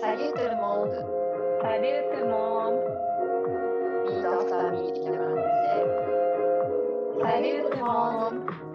[0.00, 0.94] Salut tout le monde!
[1.60, 2.78] Salut tout le monde!
[4.06, 5.68] ミートアフターミー的な感じで。
[7.20, 8.67] Salut tout le monde!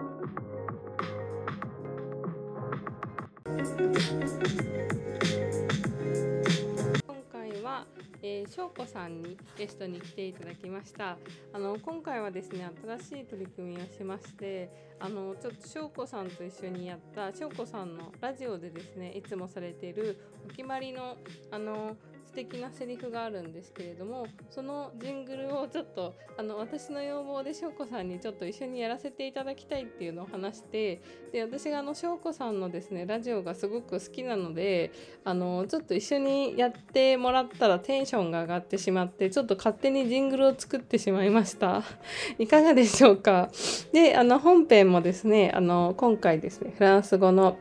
[8.26, 11.18] えー、しょうこさんにゲストに来ていただきました。
[11.52, 12.66] あの今回はですね
[13.06, 21.18] 新しい取り組みをしましてあのちょっとしょうこさんと一緒にやったしょうこさんのラジオでですねいつもされているお決まりの
[21.50, 21.98] あの
[22.34, 31.00] 素敵なセリフがあるんですけれどもそのジングルをちょっとあの私の要望でしょうこさんにちょっと一緒にやらせていただきたいっていうのを話して
[31.32, 34.90] で私があのしょうこさんのですねラジオがすごく好きなので
[35.22, 41.84] あのちょっと一緒にやってもらったらテンションが上がってしまってちょっと勝手にジングルを作ってしまいました。
[42.40, 43.52] いかがでしょうか？
[43.92, 47.58] であの本編もですねあの今回ですねフランス語の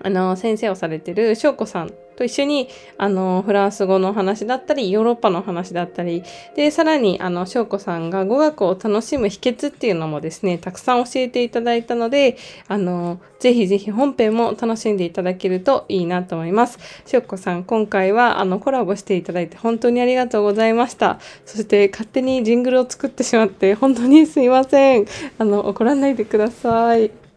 [0.00, 6.24] あの先生をされてるしょうこさんと一緒にあのフランス語の話だったりヨーロッパの話だったり
[6.56, 16.80] でさらにあの翔子さんが語学を楽しむ秘訣っていうのもですねたくさん教えていただいたのであのぜひぜひ本編も楽しんでいただけるといいなと思います。
[17.06, 21.20] 翔子さん今回はあのコラボしていただいて本当にありがとうございました。
[21.46, 25.06] そして勝手にジングルを作ってしまって本当にすいません。
[25.38, 27.27] あの怒らないでください。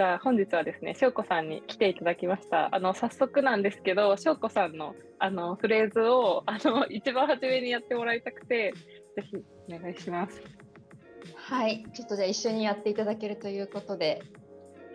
[0.00, 2.74] じゃあ本日はですね、しょうこさんに来ていただきました。
[2.74, 8.72] あの早速なんですけど、しょうこさんのあのフレーズをあの一番初めにやってもらいたくて、
[9.14, 9.36] ぜひ
[9.68, 10.40] お願いします。
[11.34, 14.22] はい、ちょっとじゃあ一緒にやっていただけるということで、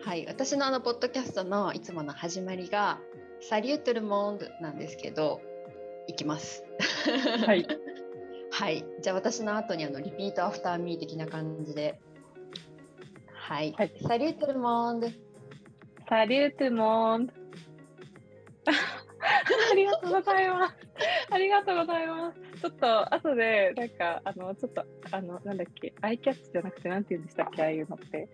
[0.02, 2.98] はい、私のあのポッドキャストのいつもの始まりが
[3.40, 5.40] 「サリュートルモンド」なんですけど、
[6.08, 6.64] いきます。
[7.46, 7.64] はい。
[8.50, 12.00] はい、じゃあ私の後にあの repeat after me 的な感じで。
[13.48, 15.06] はい、はい Salut tout le monde。
[16.08, 17.28] Salut tout le monde。
[18.66, 20.74] ありがとうございます。
[21.30, 22.40] ありがとうございます。
[22.60, 28.28] ちょっと後でなんかあのちょっとあのなんだっけアイキャッチじゃなくてなんて言うんでしたっけああいうのって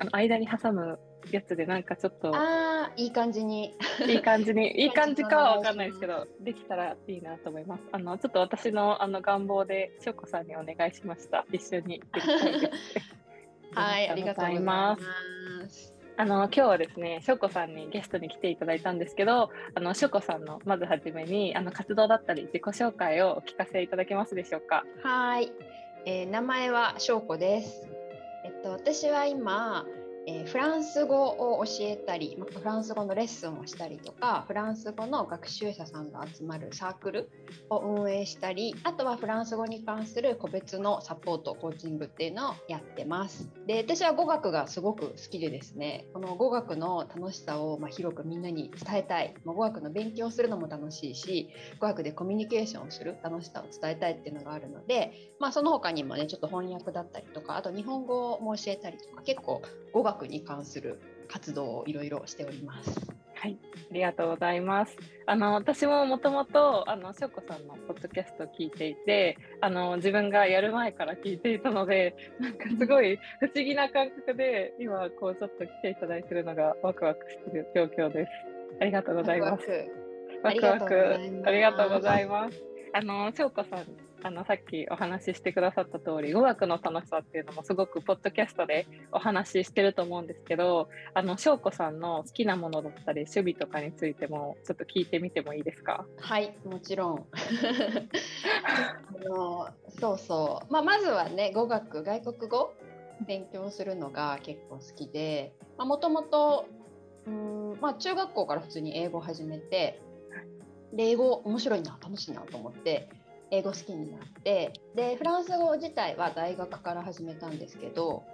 [0.00, 0.98] あの間に挟む
[1.30, 3.72] やつでなんかちょっとああ、いい感じに。
[4.04, 7.84] いい感じに いい感じかはわかんないですけどできたらいいなと思います。
[7.92, 11.46] あのちょっと私のあの願望でしょうこさんにお願いしました。
[11.52, 12.02] 一緒に。
[13.74, 14.96] はい、ありがとうございま
[15.68, 15.94] す。
[16.18, 24.84] あの今日はですね、しょうこさんにゲストに来ていただいたんですけど、あのしょうこさんのまずはじめにあの活動だったり自己紹介をお聞かせいただけますでしょうか？
[25.02, 25.52] はい、
[26.06, 27.86] えー名前はしょうこです。
[28.44, 29.84] えっと私は今、
[30.28, 37.30] えーフランス語を教えたり、まあフランス語のレッスンをしたりとか、フランス語の学習者さんが集まるサークル
[37.70, 43.48] を運営したり、あとはフランス語に関する個別のサポート、コーチングっていうのをやってます。
[43.66, 49.34] で、私は語学がすごく好きでですね、この語学の楽しさをま広くみんなに伝えたい。
[49.44, 51.50] まあ語学の勉強するのも楽しいし、
[51.80, 59.62] 語学でコミュニケーションをする楽しさを伝えたいっていうのがあるので、まあ、その他にもねちょっと翻訳だったりとかあと日本語も教えたりとか結構
[59.96, 63.00] 語学に関する活動をいろいろしております。
[63.34, 63.56] はい、
[63.90, 64.94] ありがとうございます。
[65.24, 78.30] あの私ももともとあのしょうこさんのポッドキャストを聞いていて、あの自分がやる前から聞いていたので、 なんかすごい不思議な感覚で今こうちょっと来ていただいているのがワクワクしている状況です。
[78.78, 79.64] ありがとうございます。
[80.42, 81.14] ワクワク
[81.46, 82.62] ありがとうございます。
[82.92, 96.04] あのしょうこさんあのさっきお話ししてくださった通り語学の楽しさっていうのもすごくポッドキャストでお話ししてると思うんですけどあのしょうこさんの好きなものだったり趣味とかについてもちょっと聞いてみてもいいですか？
[96.18, 97.26] はいもちろん。
[98.66, 99.68] あの
[100.00, 102.72] そうそう、まあ、まずはね語学外国語
[103.28, 106.66] 勉強するのが結構好きでもともと
[108.00, 110.00] 中学校から普通に英語を始めて
[110.92, 113.08] で英語面白いな楽しいなと思って
[113.50, 118.24] 英語好きになってでフランス語自体は大学から始めたんですけど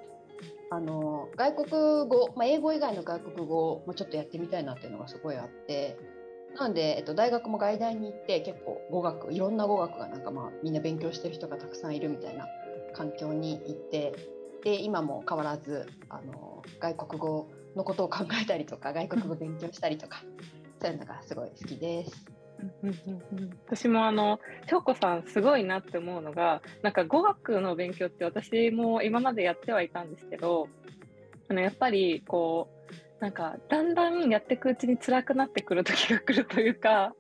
[0.71, 1.71] あの外国
[2.09, 5.99] 語、まあ、英語以外の外国語もちょっとやってみたいなっていうのがすごいあって
[6.59, 12.47] なので、えっと、大学も外大に行って結構語学いろんな語学がなんか、まあ、みんな勉強してる人がたくさんいるみたいな
[12.95, 14.15] 環境に行って
[14.65, 20.23] で今も変わらずあの外国語のことを考えたりとか外国語勉強したりとか
[20.81, 22.32] そういうのがすごい好きです。
[23.67, 30.69] 私もあの翔子さんすごいなって思うのがなんか語学の勉強って私も今までやってはいたんですけど
[31.49, 32.69] あのやっぱりこ
[33.21, 37.15] うなんかだんだんやっていくうちに辛くなってくる時が来るというか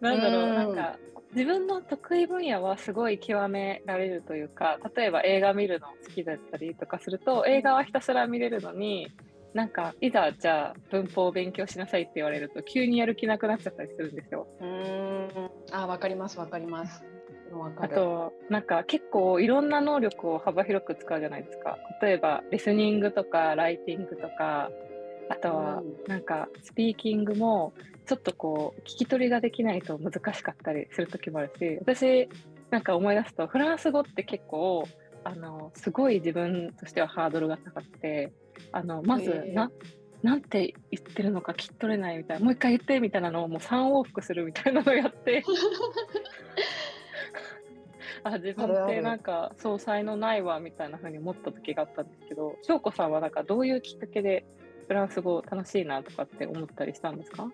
[0.00, 0.54] なんだろううん。
[0.54, 0.98] なんか
[1.34, 9.08] 自分の得意分野はすごい極められるというか例えば映画見るの好きだったりとかすると映画はひたすら見れるのに
[9.54, 14.48] なんかいざじゃあ文法を勉強しなさいって言われると急にやる気なくなっちゃったりするんですよ。
[14.60, 17.04] うんあわかりますわかります。
[17.78, 21.78] あとなんか結構いろんな能力を幅広く使うじゃないですか。
[22.02, 24.70] 例えばリスニングとかライティングとか
[25.28, 27.74] あとはうんなんかスピーキングも
[28.06, 32.28] ちょっとこう聞き取りができないと難しかったりする時もあるし私
[32.70, 34.84] なんか思い出すとフランス語って結構
[35.22, 38.32] あのすごい自分としてはハードルが高くて
[38.72, 39.70] あのまずな、
[40.22, 45.44] なんて言ってるのか聞き取れないみたいなもう一回言ってみたいなのをもう3往復するみたいなのをやって。
[48.26, 54.46] あ自分ってなんかそう才能ないわみたいな風に思った時があったんですけど翔子さんはなんかどういうきっかけで
[54.88, 57.50] フランス語楽しいなとかって思ったりしたんですか？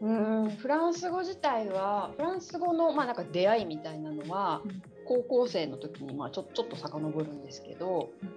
[0.00, 4.82] うんフランス語自体はフランス語のまあなんか出会いみたいなのは、うん。
[5.04, 8.34] 高校生の時にまあちょちょっと遡るんですけど、うん。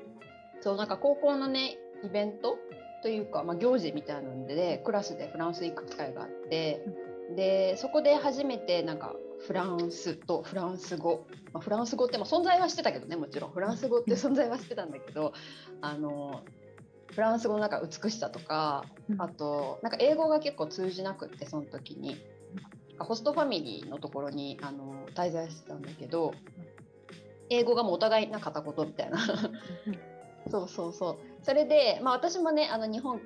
[0.62, 2.58] そうなんか高校のねイベント？
[3.04, 6.84] というか、まあ、行事みたいなのでクラスでフランス行く機会があって、
[7.36, 9.16] でそこで初めてなんか
[9.46, 13.52] フランスとフランス語、まあ、フランス語ってまあ存在はしてたけどねもちろん。
[13.52, 15.34] フランス語って存在はしてたんだけど、
[15.82, 16.42] あの
[17.12, 18.84] フランス語のなんか美しさとか
[19.18, 22.18] あとなんか英語が結構通じなくってその時に。
[23.00, 26.34] ホストファミリーのところにあの滞在してたんだけど
[27.52, 29.20] 英語がもうお互いな片言みたいな
[30.50, 31.18] そうそうそう。
[31.44, 33.22] それで、まあ、私もねあの日本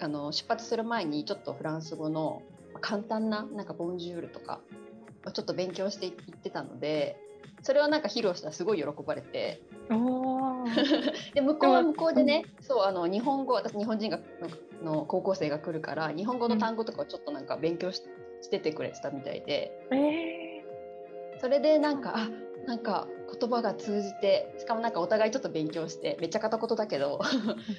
[0.00, 4.60] あの出発する前にちょっとフランス語のまあ簡単ななんかボンジュールとか
[5.26, 7.16] をちょっと勉強していってたので
[7.62, 9.62] それをなんか披露したらすごい喜ばれて。
[11.34, 14.18] で向こうは向こうでね、そうあの日本語私日本人が
[14.82, 18.02] のの高校生が来るから日本語の単語とかをちょっとなんか勉強し
[18.42, 19.72] しててくれてたみたいで。
[19.90, 20.64] え
[21.40, 22.28] それでなんかあ
[22.68, 27.18] なんか言葉が通じてしかもなんかお互いちょっと勉強してめっちゃ片言だけど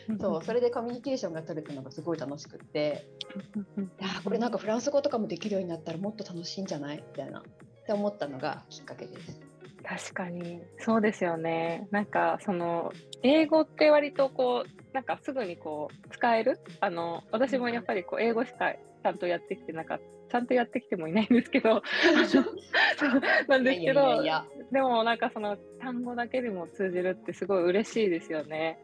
[0.09, 3.07] ー、 そうそれでコミュニケーションが取れたのがすごい楽しくって
[3.77, 6.97] いやーこれなんかフランス語とかもできるようになったらもっと楽しいんじゃない？
[6.97, 7.43] みたいなっ
[7.85, 9.48] て思ったのがきっかけです。
[9.89, 10.61] 確かに。
[10.77, 11.87] そうですよね。
[11.89, 12.93] なんかその
[13.23, 16.59] 英語って割とこうなんかすぐにこう使える？
[16.79, 21.81] あの私もやっぱりこう英語しかちゃんとやってきてなかったちゃんとやってきてもいないんですけど。
[23.47, 24.23] なんですけど
[24.71, 28.77] でもなんかその単語だけでも通じるってすごい嬉しいですよね。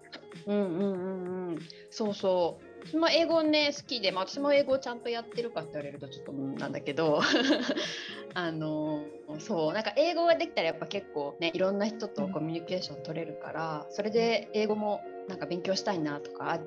[0.48, 1.60] うんうんうんうん。
[1.92, 7.20] そうそう私も英語ね好きで、まあ、私も英語をちゃんとやってるかって言われるとちょっとうんなんだけど
[8.36, 9.06] あの
[9.40, 16.60] そうなんか英語ができたらやっぱ結構ねいろんな人とコミュニケーション取れるから、それで英語もなんか勉強したいなとかあ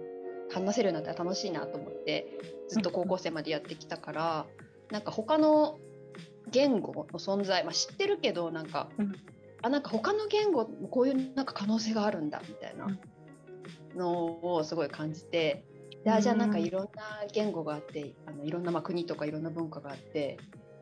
[0.51, 2.27] 話せるようになったら楽しいなと思って
[2.69, 4.47] ずっと高校生までやってきたから、
[4.91, 5.79] なんか他の
[6.51, 9.15] 言語の存在、まあ、知ってるけどなんか、うん。
[9.61, 12.87] あなんか他の言語もこういうなんか可能性があるんだみたいな
[13.97, 15.65] のをすごい感じて。
[16.05, 16.89] であじゃあなんかいろんな
[17.33, 20.39] 言語があってあのいろんなまあ国とかいろんな文化があって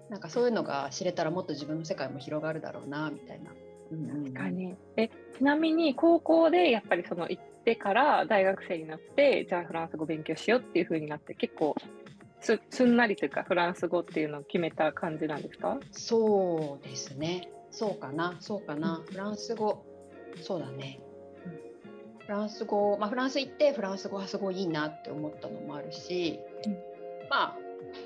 [0.09, 3.51] なんかそういうのが知れたらもっと自分の世界も広がるだろうなみたいな。
[3.89, 5.09] 確かにえ
[5.39, 11.77] ちなみに高校でやっぱりその行ってから大学生になってじゃあフランス語勉強しようっていう風になって結構
[12.41, 15.79] すすんなりというかフランス語っていうのを決めた感じなんですか？
[15.93, 17.49] そうですね。
[17.71, 19.03] そうかな、そうかな。
[19.09, 19.85] フランス語、
[20.41, 20.99] そうだね。
[22.26, 26.72] フランス語、まあ、フランス行ってフランス語はすごいいいなって思ったのもあるし、うん。
[27.31, 27.56] まあ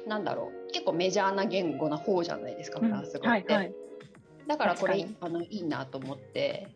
[0.06, 3.28] なんだろう結構メジャーな言語な方じゃないですか、フランス語って。
[3.28, 3.74] はいはい。
[4.46, 6.68] だからこれ確あのいいなと思って。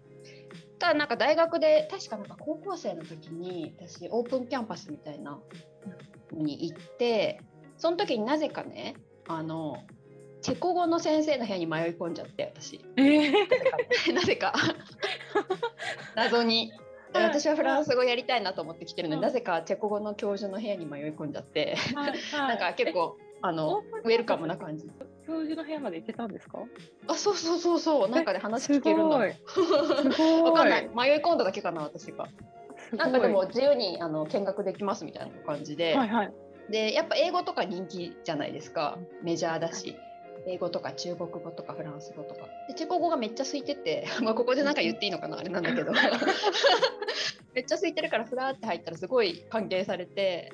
[0.78, 5.38] ただなんか大学で確かなんか高校生の時に私オープンキャンパスみたいな
[6.32, 7.40] のに行って
[7.76, 8.96] その時になぜかね
[9.28, 9.78] あの
[10.42, 12.84] チェコ語の先生の部屋に迷い込んじゃって私。
[12.96, 14.52] えー、 なぜか。
[16.16, 16.72] 謎に。
[16.72, 16.83] はい
[17.22, 19.24] 私はフランス語やりたいなと思って来てるのにうん。
[19.24, 21.76] なぜかチェコ語の教授の部屋に迷い込んじゃって。
[21.94, 22.02] な
[22.48, 24.90] なんか結構あのウェルカムな感じ。
[25.26, 26.58] 教授の部屋まで行ってたんですか？
[27.08, 28.08] あそうそうそうそう。
[28.10, 29.18] なんかで話聞けるんだ。
[29.18, 30.42] もん すごい。
[30.42, 30.88] わかんない。
[30.94, 32.26] 迷い込んだだけかな私が。
[32.96, 36.32] なんかでも自由にあの見学できますみたいな感じで、はいはい。
[36.70, 38.98] でやっぱ英語とか人気じゃないですか。
[39.22, 39.96] メジャーだし
[40.46, 42.46] 英語とか中国語とかフランス語とか。
[42.68, 45.92] でチェコ語がめっちゃ空いててまあ ここでなんか言っていいのかなあれなんだけど。
[47.54, 50.50] めっちゃ空いてるからふらーって入ったらすごい歓迎されて。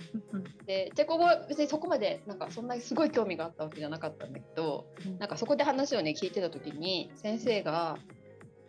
[0.67, 5.19] でチェコ語は別にそこまでなんかそんなにすごい興味があったわけじゃなかったんだけどうん。
[5.19, 7.99] なんかそこで話をね聞いてた時に先生が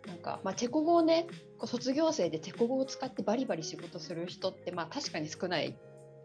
[0.06, 1.26] なんか、まあ、チェコ語をね
[1.58, 5.76] こう卒業生でチェコ語を使ってバリバリ仕事する人ってまあ確かに少ない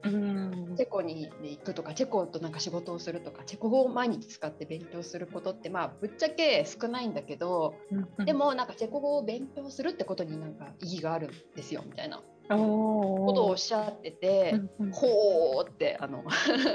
[0.03, 0.75] うん。
[0.77, 7.73] チェコに行くとかチェコとなんか仕事をするとかチェコ語を毎日使って勉強することってまあぶっちゃけ少ないんだけど
[8.25, 12.21] で、もなんかチェコ語を勉強するってことになんか意義があるんですよみたいな。
[12.49, 14.53] ことをおっしゃってて、
[14.93, 16.23] ほーってあの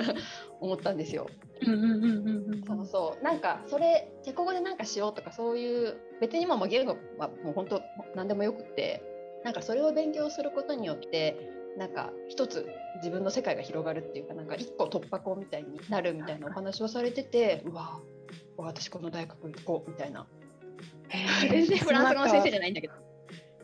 [0.61, 1.29] 思ったんですよ。
[2.67, 3.25] そうそう。
[3.25, 7.83] なんかそれチェコ語でなんかしようとかそういう別に今もう言語はもう本当
[8.15, 9.03] 何でもよくって
[9.45, 11.37] なんかそれを勉強することによって
[11.79, 18.01] なんか一つ自分の世界が広がるっていうかなんか一個突破口みたいになるみたいなお話をされててうわ
[18.57, 20.27] 私この大学行こうみたいな。
[21.51, 22.95] 全然フランス語の先生じゃないんだけど。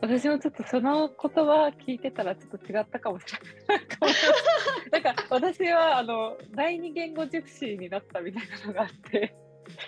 [0.01, 5.03] 私もちょっとその言葉聞いてたらちょっと違ったかもしれない。
[5.03, 9.35] なんか私はあの第二言語ジプシーになったみたいなのがあって、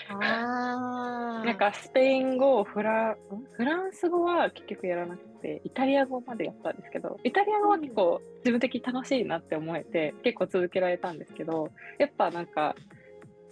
[0.09, 3.17] あなんかスペイン語、フラん？
[3.53, 11.69] フランス語は結局やらなくて、イタリア語までやったんですけど、イタリア語は結構自分的に楽しいなって思えて、結構続けられたんですけど、
[11.99, 12.75] やっぱなんか、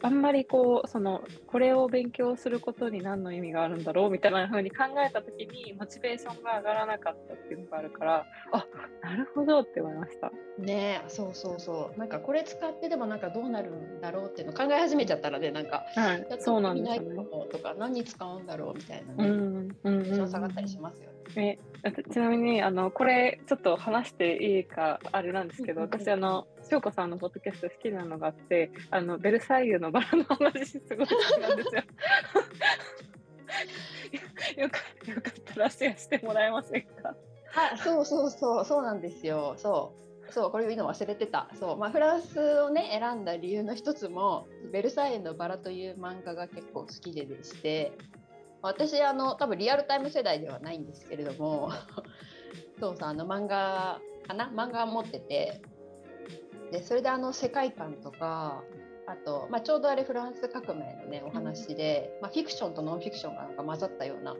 [0.01, 8.65] あんまりこう、その、これを勉強することに何の意味があるんだろうみたいな風に考えたときに、モチベーションが上がらなかったっていうのがあるから、あ、
[9.01, 10.31] なるほどって思いました。
[10.57, 17.25] ねえそうそうそうなんかこれ使ってでもなんかどうなるんだろうっていうのを考え始めちゃったらねなんかはいそうなんですよね。
[17.49, 21.18] とか何に使うんだろうみたいなうね、ん、うん、テンシうんョン下がったりしますよね。
[21.35, 21.57] え
[22.11, 31.83] ちなみにあのこれちょっと話していいかあれなんですけど、私あの翔子さんのポッドキャスト好きなのがあってあのベルサイユのバラの話すごい好きなんですよ。
[34.63, 34.79] よか
[35.11, 37.15] よかったらシェアしてもらえませんか？
[37.51, 39.55] はい、そうそうそうそうなんですよ。
[39.57, 39.93] そ
[40.29, 41.49] うそうこれ言うの忘れてた。
[41.53, 47.93] そうまあフランスをね選んだ理由の一つもベルサイユのバラという漫画が結構好きででして、
[48.61, 51.71] 私あの多分リアルタイム世代ではないんですけれども、
[52.79, 54.49] そうさあの漫画かな？
[54.49, 55.61] 漫画持ってて、
[56.71, 58.63] でそれであの世界観とか。
[59.07, 64.35] あと、まあ、ちょうどあれフランス革命のねお話で、まあ、フィクションとノンフィクションがなんか混ざったような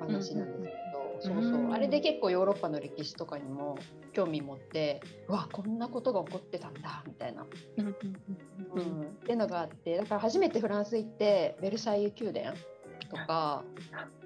[0.00, 0.76] お話なんです
[1.22, 1.72] けど、そうそううん。
[1.72, 3.78] あれで結構ヨーロッパの歴史とかにも
[4.12, 7.94] 興味持ってうわこんなことが起こってたんだみたいな、うんうん
[8.74, 12.56] うんっていうのがあってだから初めてフランス行ってベルサイユ宮殿
[13.10, 13.64] とか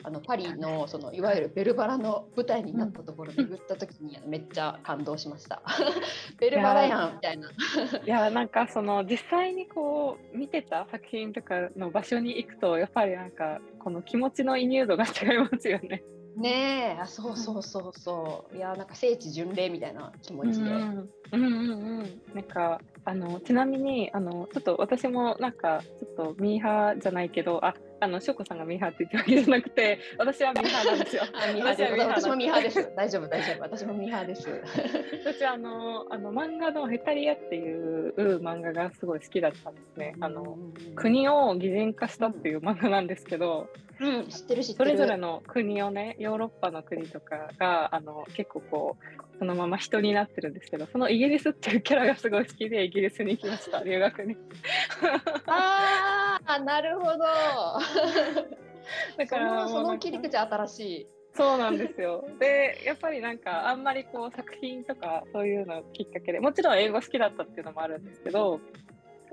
[0.03, 5.63] あのパリのそのいわゆるベルバラの舞台になったところに巡った時にめっちゃ感動しました。
[6.39, 7.49] ベルバラやんみたいな。
[7.49, 16.05] いやなんかその実際にこう見てた作品とかの場所に行くとやっぱりなんかこの気持ちの移入度が違いますよね。
[16.37, 20.71] ねえあそうそうそうそういやなんか聖地巡礼みたいな気持ちで。
[20.71, 31.23] うんうんうんうんなんかあのちなみにあのちょっと私もなんかちょっとミーハーじゃないけどああのしょこさんがミーハーって言ってるわけじゃなくて私はミーハーなんですよ。
[31.33, 32.93] あ私もミーハーです。
[32.97, 34.49] 大丈夫大丈夫私もミーハーです。
[35.25, 40.15] 私あのあの漫画の「ヘタリア」っていう漫画がすごい好きだったんですね。
[40.21, 40.59] あの
[40.97, 43.69] 国を擬人化したっていう漫画なんですけど、
[44.01, 44.91] うん知ってる知ってる。
[44.91, 54.37] それぞれの国をねヨーロッパの国とかがあの結構こうそのまま人になってるんですけどそのイギリスっていうキャラがすごい好きでイギリスに行きました留学に
[55.47, 57.19] ああなるほど。
[59.17, 61.07] だからその切り口新しい。
[61.37, 68.61] そうなんですよでやっぱりなんかあんまりこう作品とかそういうのきっかけでもちろん英語好きだったっていうのもあるんですけど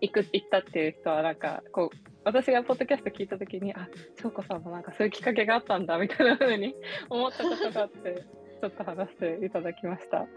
[0.01, 3.87] 行く行ったっていう人はなんかこう私がポッドキャスト聞いた時にあ
[4.19, 6.75] 翔子さんもなんかそういうきっかけがあったんだみたいな風に
[7.09, 8.25] 思ったことがあって
[8.61, 10.27] ちょっと話していただきました。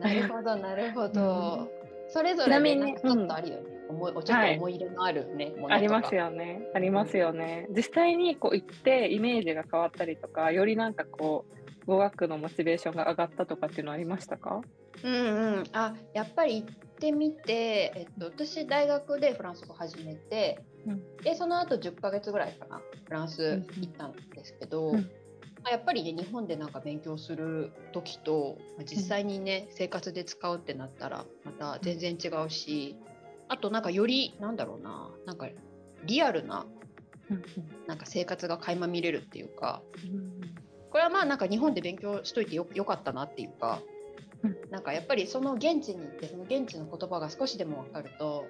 [0.00, 1.70] なるほどなるほど。
[2.08, 3.70] それぞれでなんかちょっとあるよね。
[3.88, 6.62] 思いちょっと思い入れのあるね、ものとかありますよね。
[6.74, 7.68] ありますよね。
[7.76, 11.44] 実際にこう行ってイメージが変わったりとか、よりなんかこ
[11.84, 14.62] う語学のモチベーションが上がったとかっていうのありましたか？
[15.02, 15.16] うんう
[15.60, 15.64] ん。
[15.72, 24.92] あやっぱり行ってみて、えっと私大学でフランス語始めて、うんでその後10ヶ月ぐらいかなフランス行ったんですけど。
[24.92, 25.21] うんまあ
[25.70, 32.96] やっぱりね日本でなんか勉強する時とまあ実際にね、生活で使うってなったらまた全然違うし
[33.48, 35.48] あとなんかよりなんだろうななんか
[36.04, 36.66] リアルな
[37.30, 37.42] うん
[37.86, 40.32] なんか生活が垣間見れるっていうかうん
[40.92, 43.80] これはまあなんか日本で勉強しといてよよかったなっていうか、
[44.42, 44.56] うん。
[44.70, 48.48] なんかやっぱりその現地に行ってその現地の言葉が少しでも分かると、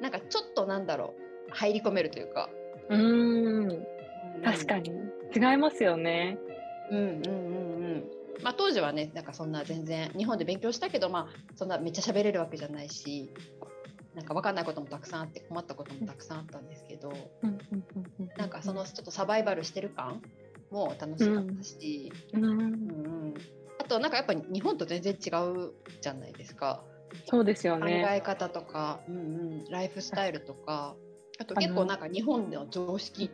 [0.00, 1.14] なんかちょっとなんだろ
[1.50, 2.48] う入り込めるというか、
[2.88, 3.86] うーん。
[4.42, 4.92] 確かに。
[5.36, 6.38] 違いますよね。
[6.90, 8.04] うんうんうんうん。
[8.42, 13.30] まあ、当時はねなんかそんな全然日本で勉強したけど、まあ、そんなめっちゃ喋れるわけじゃないし
[14.14, 17.12] なんか分かんないこともたくさんあって困ったこともたくさんあったんですけど
[18.36, 20.20] なんかそのちょっとサバイバルしてる感
[20.70, 23.34] も楽しかったし、うんうんうん。
[23.80, 26.84] あとなんかやっぱ日本と全然違うじゃないですか。
[27.26, 28.04] そうですよ考ね。
[28.16, 30.96] え方とか、うんうん、ライフスタイルとか
[31.38, 33.30] あと結構なんか日本での常識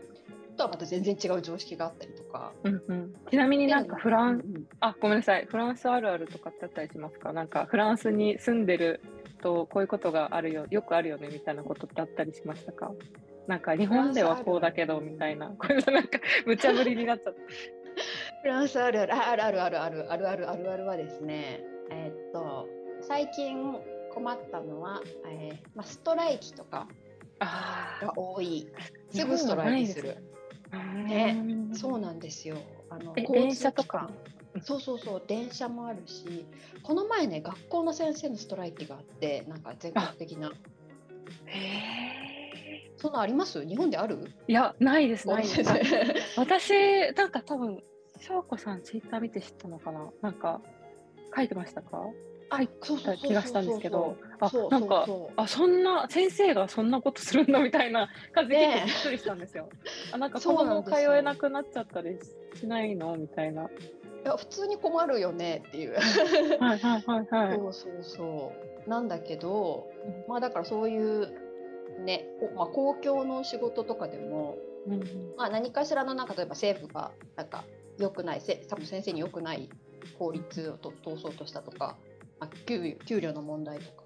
[0.56, 2.52] とはまた全然違う常識があったりとか。
[2.64, 5.46] うんうん、ちなみになんかフラン、うんうんあごめんなさい。
[5.46, 7.32] フランスあるあるとかってあったりしますか？
[7.32, 9.00] なんかフランスに住んでる
[9.42, 12.92] とこういうことがあるよよくあるよねみたいなことってあったりしましたか？
[13.46, 15.48] なんか日本ではこうだけどみたいな。
[15.48, 17.40] これなんか 無茶ぶりになっちゃった。
[18.42, 19.14] フランスあるある。
[19.14, 22.68] あるあるあるあるあるあるあるあるはですね、えーっと
[23.02, 23.76] 最近
[24.12, 26.86] 困ったのは、えーまあ、ストライキとか
[27.38, 28.68] あが多い。
[29.10, 30.16] すぐストライキする。
[30.78, 31.34] ね。
[31.34, 32.56] ねそうなんですよ。
[32.90, 34.10] あの電車とか。
[34.62, 36.44] そうそうそう電車もあるし
[36.82, 40.50] この前ね学校の先生のストライキがあってなんか全国的な。
[42.96, 43.64] そんなあります？
[43.66, 44.18] 日本である？
[44.48, 45.28] いやないです。
[45.28, 45.62] ないです。
[46.36, 46.72] 私
[47.14, 47.82] なんか多分
[48.20, 50.10] 翔子さんツイッター見て知ったのかな？
[50.20, 50.60] なんか
[51.34, 52.02] 書いてましたか？
[52.50, 59.68] 書いそうそう気がしたんですけどあなんかあそんな先生がそんなことするんだみたいな感じで結構びっくりしたんですよ。
[60.12, 62.18] あなんか子供通えなくなっちゃったり
[62.54, 63.64] しないのみたいな。
[63.64, 63.66] い
[64.24, 65.94] や普通に困るよねっていう。
[65.94, 67.56] はいはいはいはい。
[67.56, 68.52] そうそうそ
[68.86, 68.90] う。
[68.90, 69.86] なんだけど
[70.28, 71.50] まあだからそういう
[72.04, 75.00] ね、おまあ、公共の仕事とかでも、うんうん。
[75.36, 77.64] まあ、何かしらのなんか例えば政府がなんか
[77.98, 79.68] 良くないせ多分先生に良くない
[80.18, 81.96] 法律をと通そうとしたとか、
[82.40, 84.00] まあ、給給料の問題とか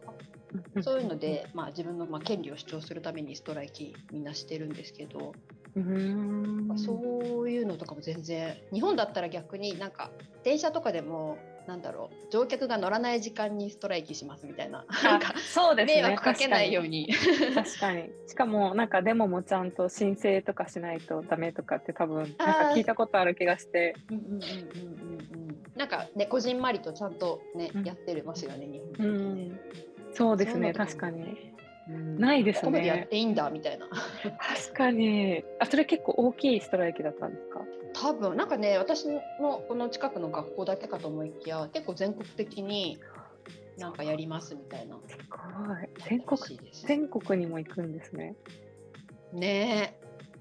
[0.82, 5.32] そういうので、まあ、自分のまあ権利を主張するためにストライキみんなしてるんですけど、
[5.76, 10.10] うーんそういうのとかも全然日本だったら逆になんか
[10.44, 16.02] 電車とかでもなんだろう乗客が乗らない時間にストライキしますみたいななんかあそうですね。
[16.02, 17.08] 迷惑かけないように。
[17.54, 18.10] 確かに。
[18.26, 23.94] しかも、なんかデモもちゃんと申請とかしないとダメとかって多分、なんか聞いたことある気がして。
[25.76, 29.60] なんかねこじんまりとちゃんとね、うんやってますよね日う本人ねん。
[30.12, 31.52] そうですね、確かに。
[31.88, 35.44] うんないですねここまでやっていいんだみたいな確かに。
[35.58, 37.60] あ、それ結構大きいストライキだったんですか？
[37.92, 39.20] 多分なんかね私の
[39.68, 42.98] この近くの学校だけかと思いきや結構全国的に
[43.76, 45.88] なんかやりますみたいなすごい。
[46.08, 46.38] 全国、
[46.72, 48.34] 全国にも行くんですね。
[49.32, 49.98] ね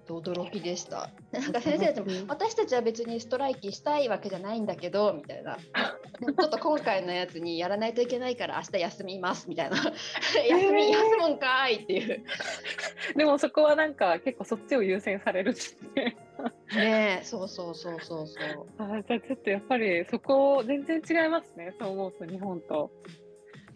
[0.08, 9.78] え驚きでしたなんか先生たちもうん私たちは別にストライキしたいわけじゃないんだけどみたいな ちょっと今回のやつにやらないといけないから明日休みますみたいな
[10.48, 12.24] 休み休むんかいっていう
[13.16, 16.18] でもそこはなんか結構そっちを優先されるんですね。
[17.24, 21.74] そうそうそうそうそうあじゃあちょっとやっぱりそこ全然違いますね。
[21.80, 22.92] そう思うと日本と。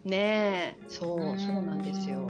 [0.04, 2.26] ねえそうそうなんですよ。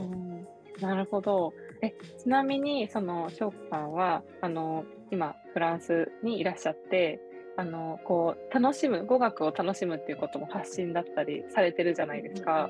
[0.80, 1.52] なるほど。
[1.80, 7.20] えちなみにその翔子さんはあの今フランスにいらっしゃって
[7.56, 12.68] あのこう楽しむ語学を楽しむっていうことも発信だったりされてるじゃないですか。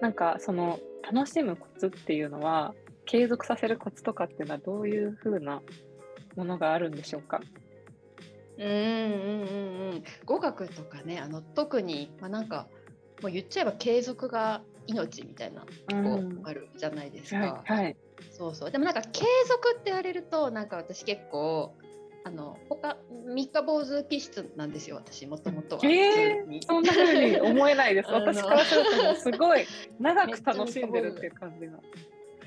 [0.00, 0.78] なんかその
[1.10, 2.74] 楽しむコツっていうのは
[3.06, 5.62] 継続させるコツとかっていうのはどういうふうな
[6.36, 7.40] ものがあるんでしょうか？
[8.58, 12.68] うんうんうんうんうん語学とかねあの特に、まあ、なんか
[13.22, 17.62] もう言っちゃえば継続が命みたいなとこうんあるじゃないですか。
[17.64, 17.96] はい、はい、
[18.30, 21.74] そうそうでもなんか継続って言われるとなんか私結構
[22.24, 25.82] あの他三日坊主気質なんですよ私もともとは。
[25.84, 28.10] え普通にそんな風に思えないです。
[28.12, 29.64] 私からするとすごい
[30.00, 31.78] 長く楽しんでるっていう感じが。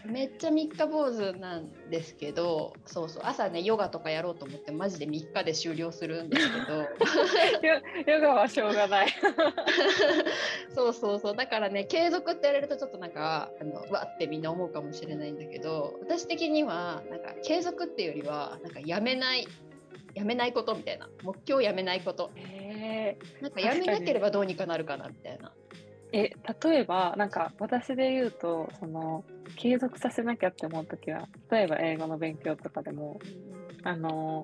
[0.05, 6.81] めっちゃ三日坊主なんですけどそうそう朝ねヨガとかやろうと思ってマジで3日で終了するんですけど
[8.07, 9.07] ヨヨガはしょうがない。
[10.73, 19.47] そうそうそうだからね継続って言われるとちょっとなんかあのわってみんな思うかもしれないんだけど私的にはなんか継続っていうよりはなんかやめない
[20.13, 25.51] やめないことみたいな目標をやめないことえなんかやめなければどうにかなるかなみたいな。
[26.11, 26.31] え
[26.63, 29.23] 例えばなんか私で言うとその
[29.55, 33.19] 継続させなきゃって思う時は例えば英語の勉強とかでも
[33.83, 34.43] あの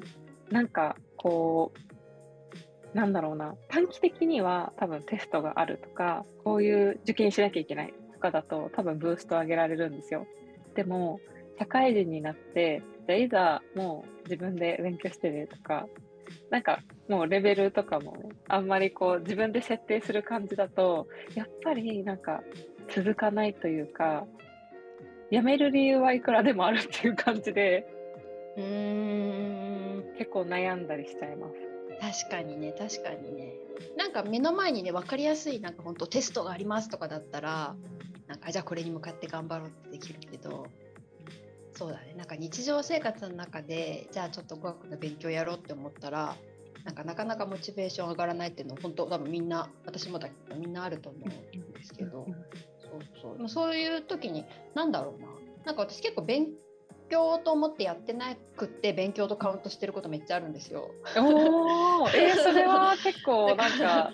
[0.52, 1.74] なんかこ
[2.94, 10.28] うなんだろうな短期的には多分テストがあるとかこういう受験しなきゃいけないとかだと多分ブーストを上げられるんですよ。
[10.76, 11.20] でも
[11.58, 15.88] 社会人になってじゃあいざもう自分で勉強してねとか
[16.50, 22.42] なんかもうレベルとかもねあんまりこう自分で設定する感じだとやっぱりなんか
[22.94, 24.26] 続かないというか
[25.32, 27.88] やめる理由はいくらでもあるっていう感じで
[28.58, 31.56] うーん結構悩んだりしちゃいます。
[32.28, 33.54] 確かにね確かにね
[33.98, 37.76] なんか目の前にね分かりやすいなんか本当テストがありますとかだったら
[38.28, 40.68] なんかじゃあこれに向かって頑張ろうってできるけど
[41.76, 46.36] そうだねなんか日常生活の中でじゃあちょっと語学の勉強やろうって思ったら
[46.86, 52.28] なんかなかなかモチベーション上がらないっていうのは本当多分みんな私もだけどみんなあると思うんですけど
[52.80, 55.28] そうそうそういう時に何だろうな
[55.66, 56.48] なんか私結構勉
[57.10, 60.92] 強と思ってやってなくって勉強とカウントしてることめっちゃあるんですよ。
[61.18, 64.14] おお、えー、 それは結構なんか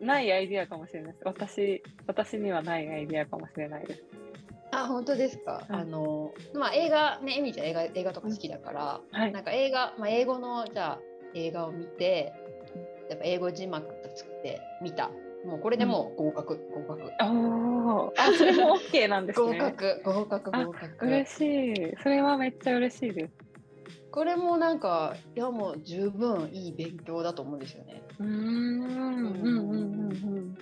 [0.00, 1.24] ないアイディアかもしれないです。
[1.24, 4.23] 私私にはないアイディアかもしれないです。
[4.72, 5.64] あ本当ですか？
[5.68, 11.00] あのまあ映画ねエミちゃん映画映画とか好きだから、うんはい、なんか映画まあ英語のじゃあ
[11.34, 12.32] 映画を見て、
[13.10, 15.10] やっぱ英語字幕作って見た。
[15.44, 17.10] もうこれでも合格、うん、合格。
[17.18, 19.58] ああ、 それも OK なんですね。
[19.58, 21.06] 合格合格合格。
[21.06, 21.40] 嬉し
[21.74, 21.96] い。
[22.02, 23.34] それはめっちゃ嬉しいです。
[24.10, 28.02] これもなんかいやもう十分いい勉強だと思うんですよね。
[28.20, 30.56] うんうんうんうん。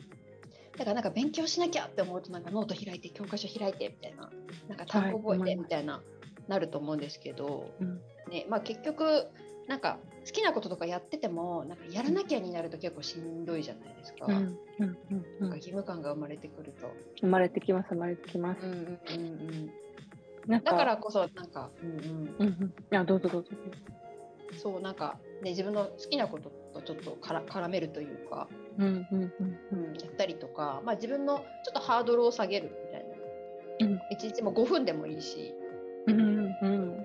[0.72, 4.30] だからなんか勉強しなきゃって思うとなんかノート開いて教科書開いてみたいな
[4.68, 9.28] なんか単語覚えてみたいな、はい、なると思うんですけど、うん、ねまあ、結局
[9.68, 14.26] なんか好きなこととかやっててもなんかやらなきゃになると結構しんどいじゃないですか。
[14.26, 14.35] うん。
[14.35, 14.98] うん。
[15.11, 15.24] うん。
[15.40, 16.92] なんか義務感が生まれてくると。
[17.20, 18.64] 生まれてきます生まれてきます。
[18.64, 19.72] うんうんうん
[20.48, 23.50] だからこそなんか、うんうん、うんうん、いやどうぞどうぞ。
[24.56, 29.32] そうなんかね自分の好きなこととちょっとから絡めるというか、うんうん
[29.72, 33.22] うんうん、やったりとか、まあ自分のちょっとハードルを下げるみたいな。
[33.80, 35.52] うん、一日も5分でもいいし。
[36.06, 36.56] うんうん。
[36.60, 37.04] うん。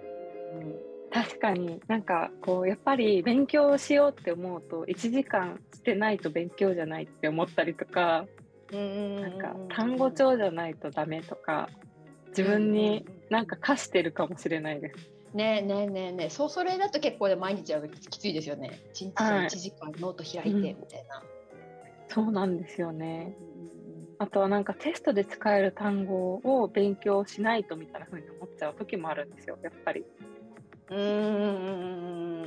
[1.12, 1.80] 確かに。
[1.88, 8.26] なんかこうやっぱり勉強しようって思うと1時間してないと勉強じゃないって思ったりとか。
[8.70, 11.70] なんか単語帳じゃないとダメとか。
[12.30, 15.17] 自分になんか課してるかもしれないです。
[15.38, 18.80] ねえねえねえねえそうそれだと結構で毎日はきついですよね。
[18.96, 21.22] 1日1時間ノート開いてみたいな。
[22.10, 23.38] そうなんですよね。
[24.18, 30.06] あとはなんかテストで使える単語を勉強しないとみたいな風に思っちゃう時もあるんですよやっぱり。
[30.90, 31.02] うんう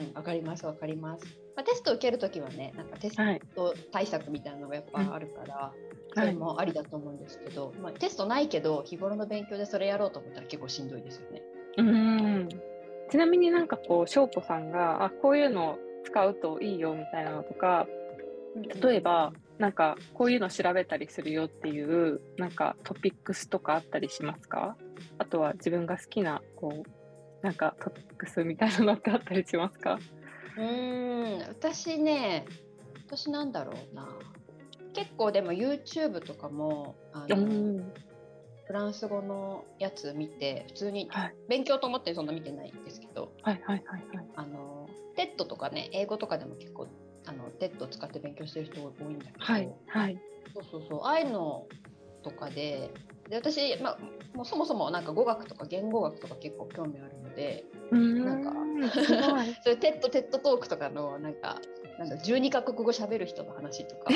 [0.01, 1.25] んわかりますわかります。
[1.55, 3.17] まあ、テスト受けるときはねなんかテス
[3.55, 11.43] ト対策みたいなのがやっぱあるから、はい、それもありだと思うんですけど、はい、まあ、テストないけど日頃の勉強でそれやろうと思ったら結構しんどいですよね。
[11.77, 12.49] うん
[13.11, 17.87] ちなみになんかこう翔子さんがあこういうの使うといいよみたいなのとか
[18.83, 24.77] 例えばなんかこういうの調べたりするよっていうなんかトピックスとかあったりしますか？
[25.19, 29.99] あとは自分が好きなこうなんかトピックスみたいなのってあったりしますか？
[30.57, 32.47] うん私ね
[33.07, 34.09] 私なんだろうな。
[34.95, 37.83] 結構でも YouTube とかもあの
[38.71, 41.11] フランス語のやつ見て普通に
[41.49, 46.87] 勉強と思ってそんな見てないんですけど、はいはいはいはい、あの TED とかね英語とかでも結構
[47.27, 50.19] あの TED を使って勉強してる人多いんだけど、はいはい、
[50.55, 51.01] そうそうそう。
[51.03, 51.67] ああいうの
[52.23, 52.93] とかで
[53.29, 53.99] で私、まあ、
[54.37, 58.53] もうそもそもなんか語学とか言語学とか結構興味あるのでなんか
[59.65, 61.57] そういうテッドテッドトークとかのなんか
[62.01, 64.11] なんだ12カ国語喋る人の話とか。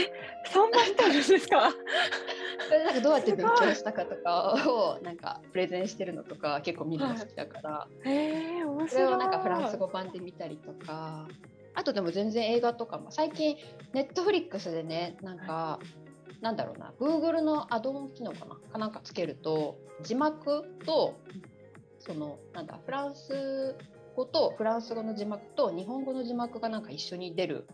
[0.50, 1.68] そんな人いるんですか？
[2.84, 8.88] なんかどうやって勉強したかとかをなんかプレゼンしてるのとか結構見るの好きだから、はい、え面白い。
[8.88, 11.28] それをなんかフランス語版で見たりとか。
[11.76, 13.58] あとでも全然映画とかも最近
[13.92, 15.86] ネットフリックスでねなんか、はい
[16.40, 18.56] なんだろうな Google のアドオン機能かな？
[18.72, 21.14] かなんかつけると字幕と
[21.98, 23.74] そのなんだフランス
[24.14, 27.66] 語とフランス語の字幕と日本語の字幕がなんか一緒に出る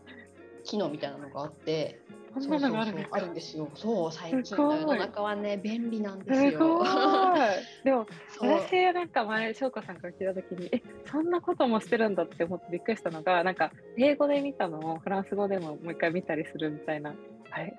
[0.63, 1.99] 機能みたいなのがあって
[2.33, 2.77] そうそうそう
[3.11, 3.69] あるんですよ。
[3.75, 6.85] そう最近の世の中はね便利なんですよ。
[6.85, 8.07] す でも
[8.39, 17.13] 私なんか前翔子さんから聞いた時にえそんなこともしてるんだって思ってびっくりしたのがなんか英語で見たのをフランス語でももう一回見たりするみたいな。
[17.49, 17.77] はい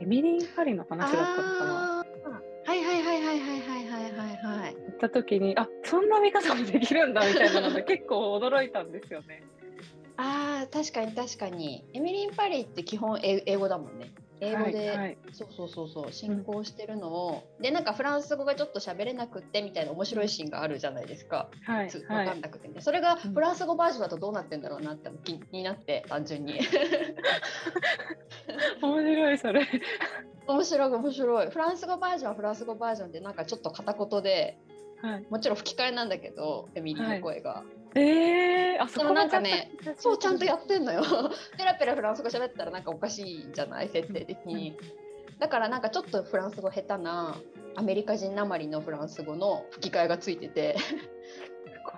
[0.00, 2.04] エミリー・パリの話だったのかな？
[2.64, 3.81] はいはいはいはいはいはい
[4.42, 4.74] はい。
[4.74, 9.44] 行った時にあそんな見方もできるんだみたいなので 結構驚いたんですよね。
[10.16, 11.84] ああ確かに確かに。
[11.94, 14.12] エミリー・パリって基本英語だもんね。
[14.44, 26.58] 英語で、はいはい、そうそうそうそう進行してるのを、うん、でなんかフランス語がちょっと喋れなくってみたいな面白いシーンがあるじゃないですか、はい、分かんなくて、ね、それがフランス語バージョンだとどうなってんだろうなって気になって単純に。
[28.82, 29.64] 面白いそれ
[30.46, 31.50] 面白い面白い。
[31.50, 34.58] フランス語バージョンはフランス語バージョンでなんかちょっと片言で、
[35.00, 37.50] はい、もちろん吹き替えなんだけどエミリーの声が。
[37.50, 38.00] はい。
[38.00, 41.02] えー、あそこなんかねそうちゃんとやってんのよ。
[41.58, 44.76] ペラペラフランス語喋ったらなんかおかしいじゃない設定的に、
[45.38, 47.36] だからなんかちょっとフランス語下手な
[47.74, 50.76] アメリカ人なまりのフランス語の吹き替えがついてて。
[50.78, 50.94] す
[51.84, 51.90] ご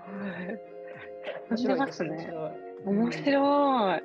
[0.53, 0.59] い。
[1.51, 2.33] 面白いですね。
[2.85, 4.03] 面白い。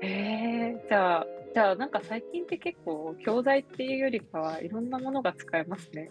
[0.00, 6.10] えー、じゃあじゃあなんか最近って結構教材っていうよりかはいろんなものが使えますね。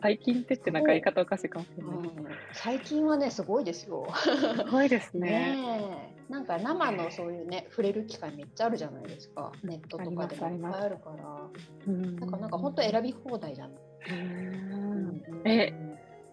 [0.00, 4.06] 最近ってってなんか言い方おかしいかもしれない、うん、最近はねすごいですよ。
[4.14, 5.56] すごいですね。
[5.56, 9.52] ねなんか生のそういうね触れる機会めっちゃあるじゃないですか。
[9.64, 11.92] ネットとかでもいっぱいあるから。
[11.92, 13.76] なんかなんか本当選び放題じゃない、
[14.10, 15.72] うん、え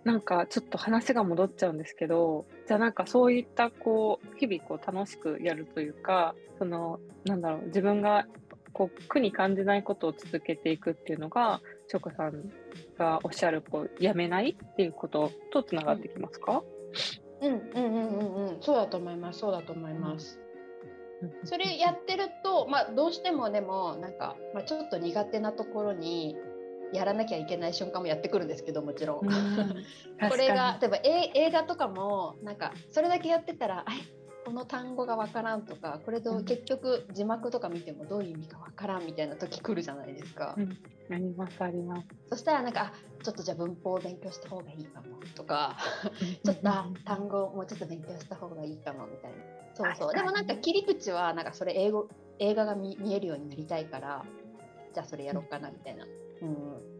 [0.05, 8.27] なんかちょっと話が戻っちゃうんですけどじゃあなんかそういったこう日々こう楽しくやるというかそのなんだろう自分が
[8.71, 12.51] こう苦に感じないことを続けていくっていうのがチョコさん
[12.99, 16.61] がおっしゃるこうやめないっていうこととつながってきますか、
[17.41, 18.47] うん、うんうんうんうん。
[18.49, 19.39] うんそうだと思います。
[19.39, 20.39] そうだと思います。
[21.45, 26.35] それやってると、まあ、どうしてもでもなんか、まあ、ちょっと苦手なところに
[26.93, 29.28] やらなきゃいけない瞬間もやってくるんですけどもちろん。
[29.28, 29.86] うん
[30.30, 33.86] これが例えばえ映画とかもなんかそれだけやってたらあ
[34.45, 40.56] この単語がわからんとかこれとうん結局字幕とか見てもどういう意味かわからんみたいな時来るじゃないですか。
[40.58, 42.08] にありますあります。
[42.30, 42.93] そしたらなんかあ
[43.24, 45.78] ちょっとじゃあ文法を勉強した方がいいかもとか
[46.45, 49.38] ちょっとあ単語をもうちょっと勉強した方がいいかもみたいな。
[49.74, 50.13] そうそう。
[50.13, 54.26] でもなんか切り口はなんかそれ英語映画が見見えるようになりたいから
[54.93, 56.06] じゃあそれやろうかなみたいな。
[56.06, 56.12] うん、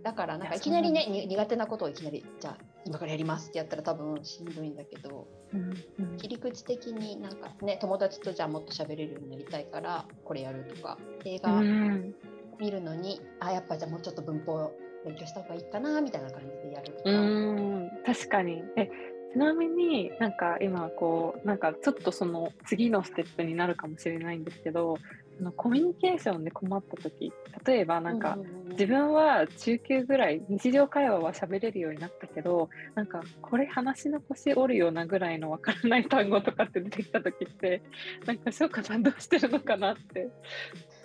[0.04, 6.18] だからなんかいきなりね苦手なことをいきなりじゃあ今からやりますってやったら多分しんどいんだけどうんうん。
[6.18, 12.16] 切り口的になんかね友達とじゃあもっと喋れるようになりたいからこれやるとか映う画ん。
[12.60, 14.72] 見るのに、あやっぱじゃあもうちょっと文法
[15.06, 17.10] 勉強した方がいいかなみたいな感じでやるとか。
[17.10, 17.90] うん。
[18.06, 18.64] 確かに。
[18.78, 18.90] え
[19.34, 27.34] ちなみになんか今こうなんかちょっとその次のステップになるかもしれないんですけどそのコミュニケーションで困った時
[27.66, 28.38] 例えばなんか、
[28.72, 37.82] 自分は中級ぐらい日常会話は喋れるようになったけどなんかこれ話の腰折るようなぐらいのわからない単語とかって出てきた時って
[38.26, 40.30] なんか翔子さんどうしてるのかなって。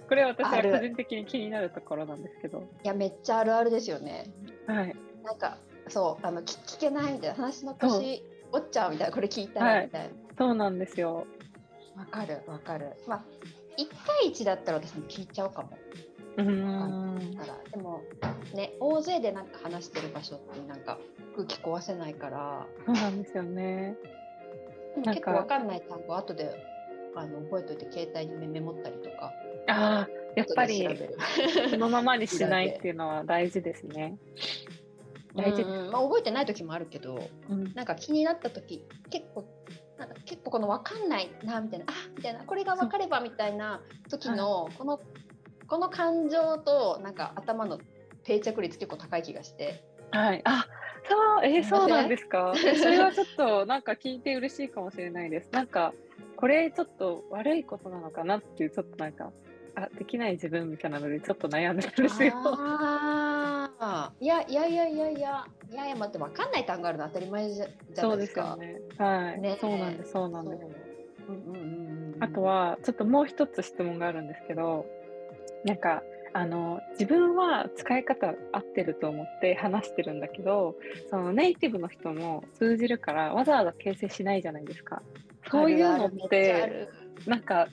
[0.08, 2.64] これは私は個人的に気になるところなんですけど。
[2.82, 4.24] いやめっちゃあるあるですよね。
[4.66, 4.96] はい。
[5.22, 10.10] なんかそうあの聞聞けないみたいな話の腰折っちゃうみたいなこれ聞いたはいらみたいな。
[10.36, 11.26] そうなんですよ。
[11.96, 12.90] わ、かるわかる。
[13.06, 13.24] まあ
[13.78, 13.88] 1
[14.22, 15.70] 対1だったら私も聞いちゃうかも。
[16.36, 18.02] うだからでも
[18.54, 20.98] ね大勢でなんか話してる場所ってなんか
[21.34, 22.66] 空気壊せないから。
[22.86, 23.96] そうなんですよね。
[24.96, 26.54] なんか結構わかんない単語後で
[27.14, 29.32] あの覚えといて携帯にメメモったりとか。
[29.68, 30.88] ああやっぱり
[31.70, 34.16] そのままにしないっていうのは大事ですね。
[35.34, 35.64] 大事。
[35.64, 37.72] まあ、覚えてない時もあるけどうん。
[37.74, 39.44] なんか気になった時結構
[40.00, 45.00] なんか結構この分かんないなみたいなあみたいなこれが分かればみたいな時のこの
[45.68, 47.78] この感情となんか頭の
[48.24, 50.40] 定着率結構高い気がしてはい。
[50.44, 50.66] あ、
[51.08, 52.52] そう、えーそうなんですか？
[52.66, 55.48] えそれはちょっとなんか聞いて嬉しいかもしれないです。
[55.52, 55.92] なんか
[56.36, 59.30] これちょっと悪いことなのかなっていうちょっとなんか
[59.76, 62.32] あできない自分みたいなのでちょっと悩んでるんですよ。
[63.80, 69.06] ああいやいやいやいやいやいやいや待って分かんない単語あるの当たり前じゃじゃそうないでかですすよ。
[69.06, 69.14] ね。
[69.24, 69.40] はい。
[69.40, 70.12] ねそうなんです。
[70.12, 70.62] そうなんです。
[71.28, 74.84] うんうんうんうんあとはちょっともう一つ質問があるんですけど、
[75.64, 76.02] なんか
[76.34, 80.76] あの自分は使い方合ってると思って話してるんだけど、
[81.08, 85.00] そのネイティブの人も通じるからわざわざ形成しないじゃないですか。
[85.50, 86.88] そういうのってる
[87.26, 87.68] なんか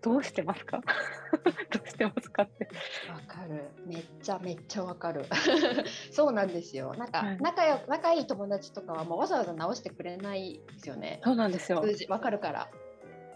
[0.00, 0.80] どうしてますか？
[1.70, 2.68] どうしてますかって。
[3.10, 3.64] わかる。
[3.86, 5.24] めっちゃめっちゃわかる。
[6.12, 6.94] そうなんですよ。
[6.94, 11.20] なんか、はい仲よ仲いい友達とかはもうわざわざ直してくれないですよね。
[11.24, 11.84] そうなんですよ。
[12.08, 12.68] わかるから。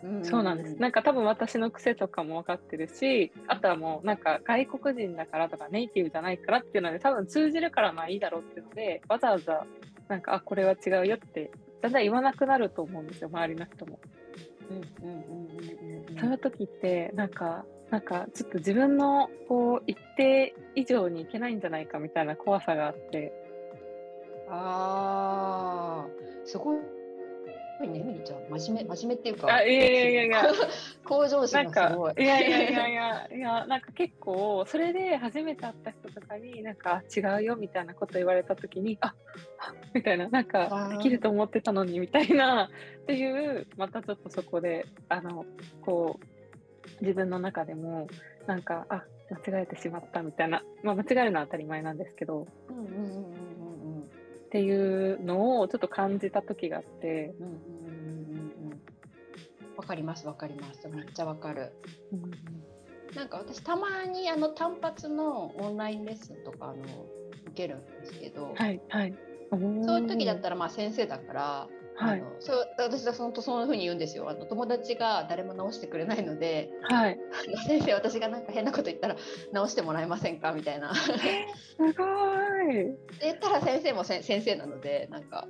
[0.05, 0.77] うんそうなんです。
[0.81, 9.65] なんか多分私の癖とかも分かってるし、あとはもうなんか外国人だからとかネイティブじゃないからっていうので多分通じるからまあいいだろうっていうので、わざわざ
[10.09, 14.01] なんかあこれは違うよってだんだん言わなくなると思うんですよ、周りの人も。
[16.21, 23.33] そういう時ってなんかなんかちょっと自分のこう一定以上にいけないんじゃないかみたいな怖さがあって、
[24.49, 26.57] ああ、す
[27.83, 28.59] ごいね、みりちゃん。
[28.59, 29.55] 真面目、真面目っていうか。
[29.55, 30.43] あいやいやいやいや
[31.05, 32.15] 向上心がすごい。
[32.17, 39.15] いやいやいやいやいやなんか結構それで初めて会った人とかになんか違うよみたいなこと言われた時にあ
[39.59, 42.71] あみたいななんかできると思ってたのにみたいな
[43.03, 45.45] っていうまたちょっとそこであの
[45.83, 48.07] こう自分の中でも
[48.47, 54.05] なんかあ間違えてしまったみたいな、まあ、間違えるのは当たり前なんですけどうんうんうんうんうんっ
[54.53, 57.63] ていうのをちょっと感じた時があって、うんうん。
[59.83, 60.89] わかりますわかります。
[60.89, 61.73] めっちゃわかる。
[63.17, 66.85] なんか私たまにあの単発のオンラインレッスンとかあの
[67.49, 69.15] 受けるんですけど、はいはい。
[69.51, 72.21] そういう時だったらまあ先生だから、はい。
[72.21, 74.31] あのそう私はそのそのふうに言うんですよ。
[74.31, 77.19] あの友達が誰も直してくれないのではい。
[77.67, 79.17] 先生私がなんか変なこと言ったら
[79.53, 80.53] 直してもらえませんか？
[80.53, 80.95] みたいな。
[80.95, 81.11] す
[81.79, 81.89] ごい。
[81.89, 85.49] で言ったら先生もせ先生なのでなんか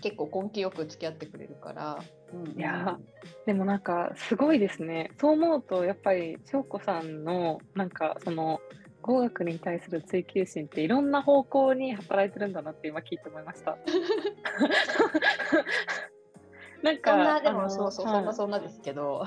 [0.00, 1.98] 結構根気よく付き合ってくれるから、
[2.32, 2.98] うんいや
[3.46, 5.10] でもなんかすごいですね。
[5.20, 8.60] そう思うとやっぱり翔子さんのなんかその
[9.02, 13.76] 語学に対する追求心っていろんな方向に働いてるんだなって今聞いて思いました。
[16.82, 18.14] なんかそんなでもそうそう、はい。
[18.14, 19.24] そんなそんなですけど。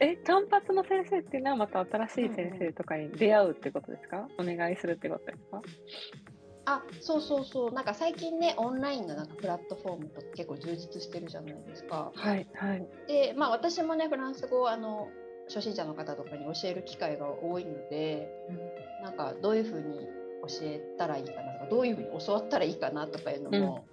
[0.00, 5.60] え単発の先生っていうのはまた新しい先生とかに出会うってことですか、お願いするってことですか？
[6.64, 7.72] あそうそうそう。
[7.72, 12.12] なんか最近ねオンラインのなんかプラットフォームとか結構充実してるじゃないですか。
[12.14, 12.86] はいはい。
[13.08, 15.08] でまあ私もねフランス語をあの
[15.48, 18.28] 初心者の方とかに教える機会が多いので
[19.02, 20.06] なんかどういうふうに
[20.48, 23.84] 教えたらいいかなとかどういうふうに教わったらいいかなとかいうのも、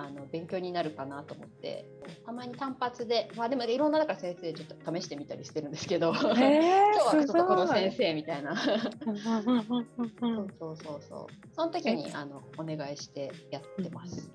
[0.00, 1.84] あの勉強になるかなと思って
[2.24, 8.54] たまに単発でまあでもいろんなだから先生ちょっと試してみたりしてるんですけど 今日へえはちょっすとこの先生みたいな。
[8.56, 11.46] そうそうそうそう。
[11.52, 14.30] その時にあのお願いしてやってます。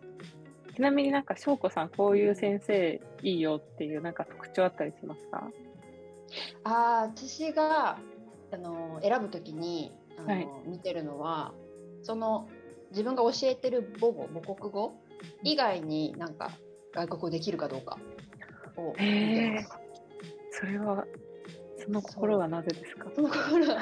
[0.75, 5.49] ちなみになんか翔子さんこういう先生いいよっていうなんか特徴あったりしますか？
[6.65, 7.99] あー私が
[8.51, 10.47] あの選ぶときにあの、はい。
[10.65, 11.53] 見てるのは
[12.01, 12.49] その
[12.91, 14.93] 自分が教えてる母語母国語
[15.43, 16.51] 以外になんか
[16.93, 17.97] 外国語できるかどうか
[18.77, 18.95] を見
[19.35, 19.69] てます。
[20.51, 21.05] それは
[21.77, 23.09] その心はなぜですか？
[23.13, 23.81] その心は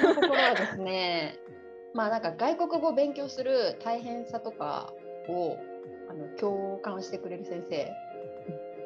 [0.00, 1.38] その心はですね
[1.94, 4.92] まあなんか外国語を勉強する大変さとか
[5.28, 5.56] を
[6.08, 7.90] あの共感してくれる先生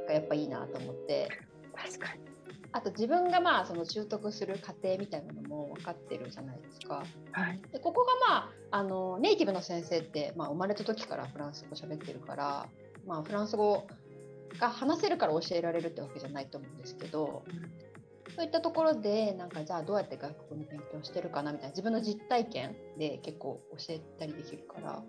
[0.06, 1.28] がやっぱいいなと思って。
[1.74, 2.20] 確かに
[2.76, 7.04] あと自分がまあその習得する過程みたいなのも分かってるじゃないですか。
[7.30, 7.60] はい。
[7.72, 12.66] でここがまああのネイティブの先生って、まあ、生まれた時からフランス語喋ってるから、
[13.06, 13.86] まあ、フランス語
[14.58, 17.44] が話せるから教えられるってわけじゃないと思うんですけど、
[18.34, 25.02] そういったところでなんかじゃあどうやって外国語の勉強してるかなみたいな自分の実体験で結構教えたりできるから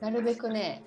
[0.00, 0.82] なるべくね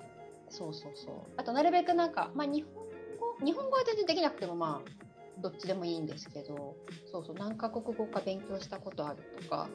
[0.50, 1.14] そうそうそう。
[1.38, 3.46] あとなるべくなんか、まあ、日本語？
[3.46, 5.05] 日本語は全然できなくてもまあ
[5.38, 6.76] どっちでもいいんですけど
[7.10, 9.68] そうそう何カ国語か勉強したことあるとか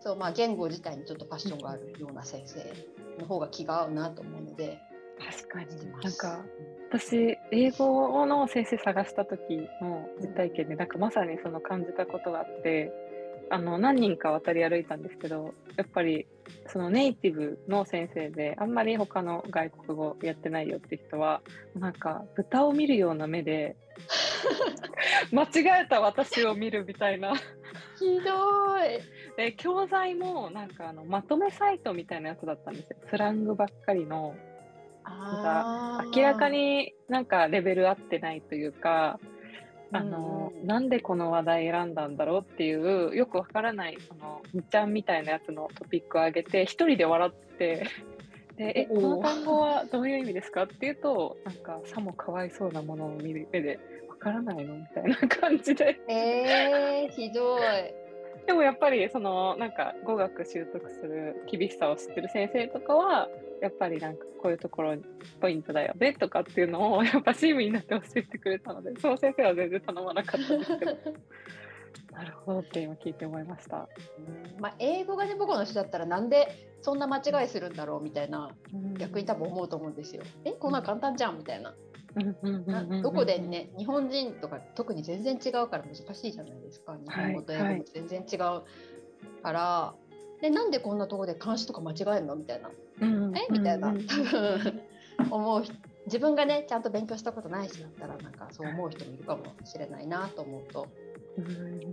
[0.00, 2.64] そうまあ言語自体にちょっとパッションがあるような先生
[3.20, 4.80] の方が気が合うなと思うので
[5.18, 5.90] 確かに。
[6.02, 6.44] なんか
[6.90, 12.92] 私英語の先生探した時の実体験でなんかまさにその感じたことがあって
[13.50, 16.26] あの何人か渡り歩いたんですけどやっぱり
[16.66, 21.42] そのネイティブの先生であんまり他の外国語やってないよって人は
[21.74, 23.76] なんか豚を見るような目で
[25.32, 27.34] 間違えた私を見るみたいな。
[27.98, 29.00] ひどい。
[29.36, 32.96] で教材もなんかあのまとめサイトみたいなやつだったんですよ。
[33.08, 34.34] スラングばっかりの
[35.04, 36.16] あー。
[36.16, 39.18] 明らかになんかレベル合ってないというか、
[39.92, 47.86] あのうんうんなんでこの話題選んだんだろうっていうよくわからないそのみっちゃんみたいなやつのトピックを上げて一人で笑って
[48.56, 56.00] でえこの単語はどういう意味ですかっていうとなんかさもかわいそうなものを見る目でわからないのみたいな感じで。
[56.08, 58.03] えー、ひどい。
[58.46, 63.28] でもやっぱりそのなんか語学習得する厳しさを知ってる先生とかは
[63.62, 64.96] やっぱりなんかこういうところ
[65.40, 70.92] ポイントだよねとかっていうのをやっぱ親身になって教えてくれたのでその先生は全然頼まなかったですけど
[72.12, 73.88] なるほどって今聞いて思いました。
[74.18, 78.50] うんまあ、英語がね、母語の人だったらなんでそんな間違いするんだろうみたいな
[78.98, 80.22] 逆に多分思うと思うんですよ。
[80.44, 81.74] えこんなん簡単じゃんみたいな。
[83.02, 88.38] どこでね日本人とか特に全然違うから難しいじゃないですか日本語と英語も全然違う
[89.42, 89.94] から、
[90.40, 94.82] でなんでこんなとこで監視とか間違えるのみたいなえみたいな多分
[95.30, 95.64] 思う
[96.06, 100.88] 自分がねちゃんと勉強したことない人だったらなんかそう思う人もいるかもしれないなと思うと
[101.38, 101.92] うん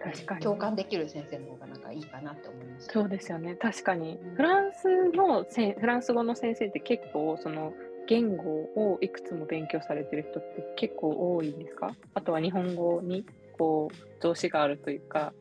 [0.00, 2.88] 確かに共感できる先生の方がなんかいいかなって思います。
[2.92, 7.72] そうですよね確かにフランスのせフランス語の先生って結構その
[8.08, 8.44] 言語
[8.74, 11.94] をいくつも勉強されてる人って結構多いんですか？
[12.14, 13.24] あとは日本語に
[13.56, 15.32] こう動詞があるというか、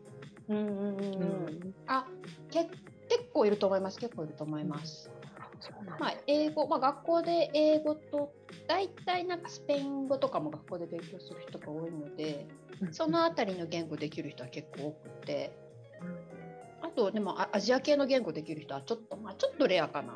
[0.49, 2.05] うんうんうんあ
[2.51, 2.65] け
[3.09, 3.99] 結構いると思います。
[3.99, 5.09] 結構いると思います。
[5.99, 8.31] まあ、英語、まあ、学校で英語と
[8.67, 12.47] 大体なんかスペイン語とかも学校で勉強する人が多いので
[12.91, 15.51] そのあたりの言語できる人は結構多くて。
[16.79, 20.13] あとでもアアジア系の言語できる人はちょっとまあちょっとレアかな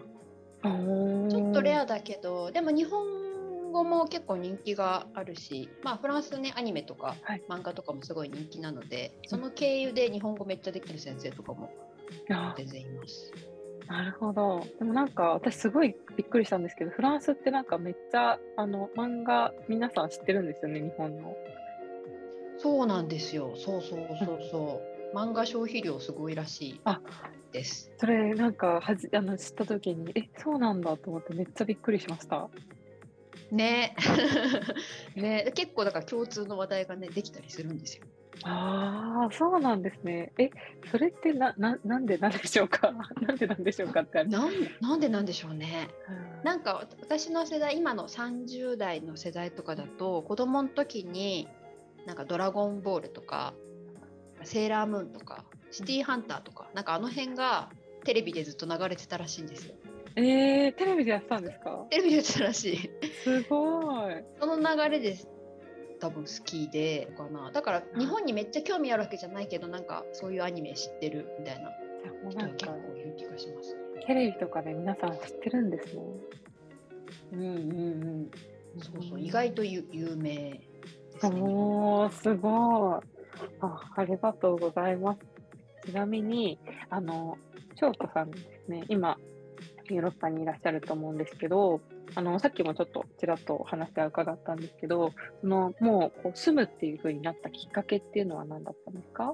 [0.63, 11.71] ちょっとレアだけどでも日本語も結構人気があるし、まあ、フランスねアニメとかはい漫画とかもすごい人気なのでその経由で日本語めっちゃできる先生とかも
[12.29, 13.31] あ全然います。
[13.87, 14.65] なるほど。
[14.79, 21.35] でもなんか私すごいびっくりしたんですけど、フランスってなんかめっちゃあの漫画皆さん知ってるんですよね、日本の。
[22.57, 23.53] そうなんですよ。
[23.57, 24.90] そうそうそうそう。
[25.13, 27.01] 漫画消費量すごいらしいあ
[27.51, 27.91] です。
[27.97, 32.49] それなんかはじあの知った時に、え、そうなんだと思ってめっちゃびっくりしました。
[33.51, 33.95] ね。
[35.15, 38.05] ね結構だから共通の話題がねできたりするんですよ。
[38.43, 40.31] ああ、そうなんですね。
[40.37, 40.49] え、
[40.89, 42.91] それってな、な、なんでなんでしょうか？
[43.21, 44.23] なんでなんでしょうかって。
[44.23, 45.89] なんなんでなんでしょうね。
[46.09, 51.47] うんなんか私の世代今の30代の世代とかだと子供の時に
[52.07, 53.53] なんか「ドラゴンボール」とか
[54.43, 57.69] 「セーラームーン」とか「シティーハンター」とかなんかあの辺が
[58.03, 59.75] テレビでずっと流れてたらしいんですよ。
[60.15, 61.85] えー、テレビでやってたんですか？
[61.89, 62.77] テレビでやってたらしい。
[63.23, 64.23] すごい。
[64.39, 65.15] その流れで
[65.99, 71.71] 多分好きでかなだから日本にめっちゃ興味あるわけじゃないけどなんかそういうアニメ知ってるみたいな
[72.29, 73.77] 人が結構いる気がします。
[74.07, 76.01] テレビとかで皆さん知ってるんですね。
[77.33, 77.55] うんうんう
[78.23, 78.31] ん。
[78.79, 80.33] そうそう意外と有有名
[81.13, 81.41] ですね。
[81.41, 83.01] おー、すごい。
[83.61, 85.19] あ、ありがとうございます。
[85.89, 86.59] ちなみに、
[86.89, 87.37] あの、
[87.75, 89.17] 翔子さんですね、今、
[89.89, 91.81] ヨーロッパにいらっしゃると思うんですけど、
[92.15, 95.11] あの、さっきもちょっとちらっとお話は伺ったんですけど、
[95.41, 99.33] その、もうこう住むっていう風になったきっかけっていうのは何だったんですか？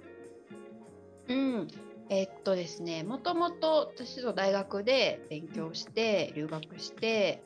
[1.30, 1.68] うん、
[2.10, 7.44] えっとですね、もともと私の大学で勉強して留学して、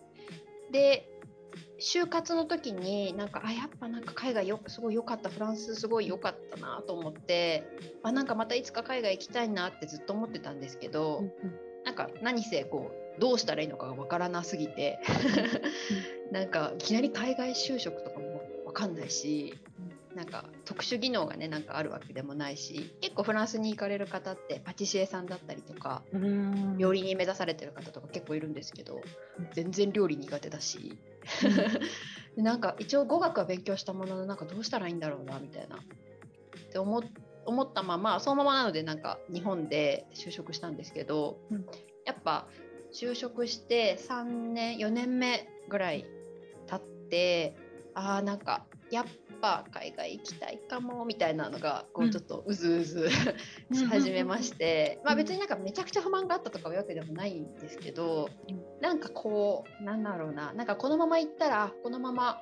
[0.71, 1.09] で、
[1.79, 7.63] 就活の時になんかあやっぱなんか海外よすごい良かったフランスすごい良かったなと思って
[8.03, 11.23] あなんかまたいつか海外行きたいなってずっと思ってたんですけど、
[11.85, 14.99] なんか何せこうどうしたらいいのかがわからなすぎて
[16.31, 19.53] なんかいきなり海外就職とかもわかんないし、
[20.15, 26.03] なんか特殊技能がねなんかあるわけでもないし結構フランスに行かれる方ってパティシエさんだったりとか。
[26.77, 29.01] 料理人目指されてる方とか結構いるんですけど
[29.53, 30.97] 全然料理苦手だし。
[32.35, 35.77] でなんか一応語学は勉強したもののなんかどうしたらいいんだろうなみたいな。
[35.77, 35.79] っ
[36.71, 37.03] て思っ
[37.45, 41.65] 思ったままそのままなのでなんか日本で就職したんですけど、うん。
[42.05, 42.47] やっぱ
[42.93, 46.05] 就職して3年4年目ぐらい
[46.67, 47.55] 経って
[47.93, 49.05] あーなんかやっ
[49.41, 53.09] ぱ海外行きたいかもみたいなのがこううんちょっとうずうず
[53.73, 58.81] し始めまして、まあ別になんかめちゃくちゃ不満があったとかいうわけでもないんですけど、うん。
[58.81, 62.39] なんかこうなんだろうななんかこのまま行ったらこのまま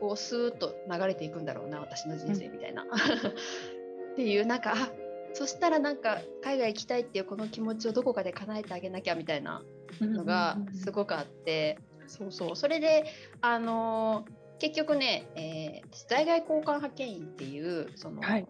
[0.00, 2.82] こうスーッと流れていくんだろうな私の人生みたいな、
[4.12, 4.90] っていうなんかあ
[5.34, 9.62] そしたらなんか海外行きたいっていうこの気持ちをどこかで叶えてあげなきゃみたいな
[10.00, 11.78] のがすごくあって、
[12.08, 12.56] そうそう。
[12.56, 13.04] それで
[13.40, 18.46] あのー結局ね、えー私在外交換派遣員っていうその、はい。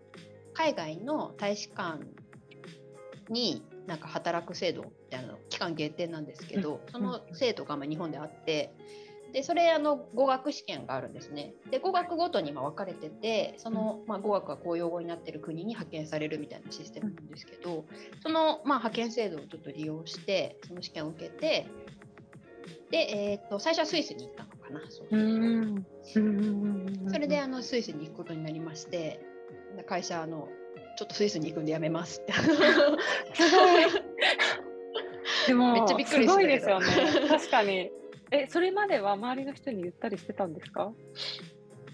[0.53, 2.05] 海外の大使館
[3.31, 8.75] になんか働く制度みたいなの期間限定なんですけど、その制度がまあ日本であって
[9.33, 11.55] でそれあの語学試験があるんですね。
[11.71, 17.87] で語学ごとにまあ分かれててその、まあ、語学が公用語になってる国に派遣されるみたいなシステムなんですけど
[18.23, 21.67] その、まあ、派遣制度をちょっと利用してその試験を受けて
[22.91, 24.51] で、えー、と最初はスイスに行ったの。
[24.51, 25.87] かなそううーん。
[26.17, 29.21] うんそれであのスイスに行くことになりまして
[29.77, 30.49] で会社あの
[30.99, 33.85] ちょっとスイスに行くんでやめますってすごい。
[35.47, 36.87] でも、めっちゃびっくりすごいですよね。
[37.29, 37.91] 確かに。
[38.31, 40.93] え、それまでは周りの人に言ったりしてたんですか？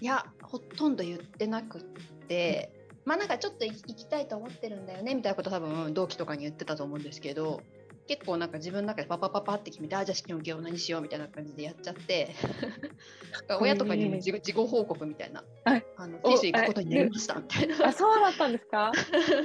[0.01, 1.81] いやほとんど言ってなくっ
[2.27, 2.71] て
[3.05, 7.61] まあなんかちょっと行行きたいと思ってるんだよねみたいなこと多分同期とかに言ってたと思うんですけど
[8.09, 12.33] 結構なんか自分の中でパパパパって決めてあじゃあ試験受けよう何しようみたいな感じでやっちゃって。
[13.61, 17.87] 親とかにも自己報告みたいなはいあのおスイス行くことになりましたみたいな。
[17.87, 18.91] あ、そうだったんですか？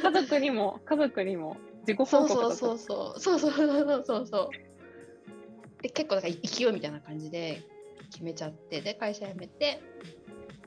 [0.02, 3.20] 家族にも、家族にも自己報そう告そうそうそう。
[3.20, 3.64] そうそうそ
[3.96, 5.82] うそうそう。
[5.82, 7.62] で結構だから勢いみたいな感じで
[8.10, 9.82] 決めちゃってで会社辞めて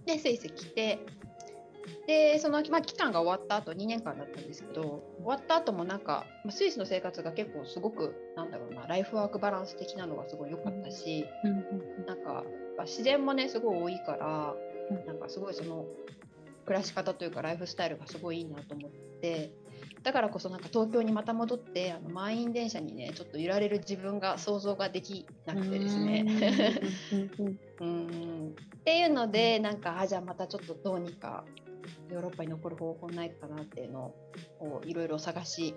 [0.06, 1.00] でスイス来て
[2.06, 11.54] でその、まあ、期間が終わった後2年間だったんですけど終わった後もなんかまあスイスの生活が結構すごくなんだろうなライフワークバランス的なのがすごい良かったし、うんう
[12.04, 12.44] んなんか
[12.86, 14.54] 自然もねすごい多いから、
[14.92, 15.86] うんなんかすごいその
[16.66, 19.52] 暮らし方というかライフスタイルがすごいいいなと思って
[20.04, 26.26] だからこそなんか東京にまた戻ってあの満員電車にねちょっと揺られる自分が想像ができなくてですね。
[27.82, 28.56] うん。
[28.80, 31.44] っていうのでなんかあじゃあまたちょっとどうにか
[32.10, 34.14] ヨーロッパに残る方法ないかなっていうの
[34.60, 35.76] をいろいろ探し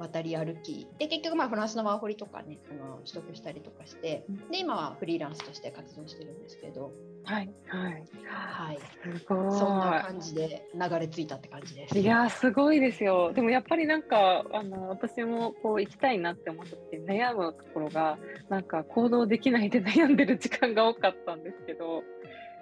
[0.00, 6.92] 渡り歩きで結局まあフランスのワーホリとかねあの取得したりとかしてうんで今はフリーランスとして活動してるんですけど、
[7.24, 8.04] はい、はい。
[8.24, 9.52] はい、すごい。
[9.52, 11.98] そんな感じで流れ着いたって感じです。
[11.98, 13.32] いやーすごいですよ。
[13.34, 18.18] でもやっぱりなんかあの私もこう行きたいなって思った時悩むところが
[18.48, 22.02] なんか行動できないで悩んでる時間が多かったんですけど、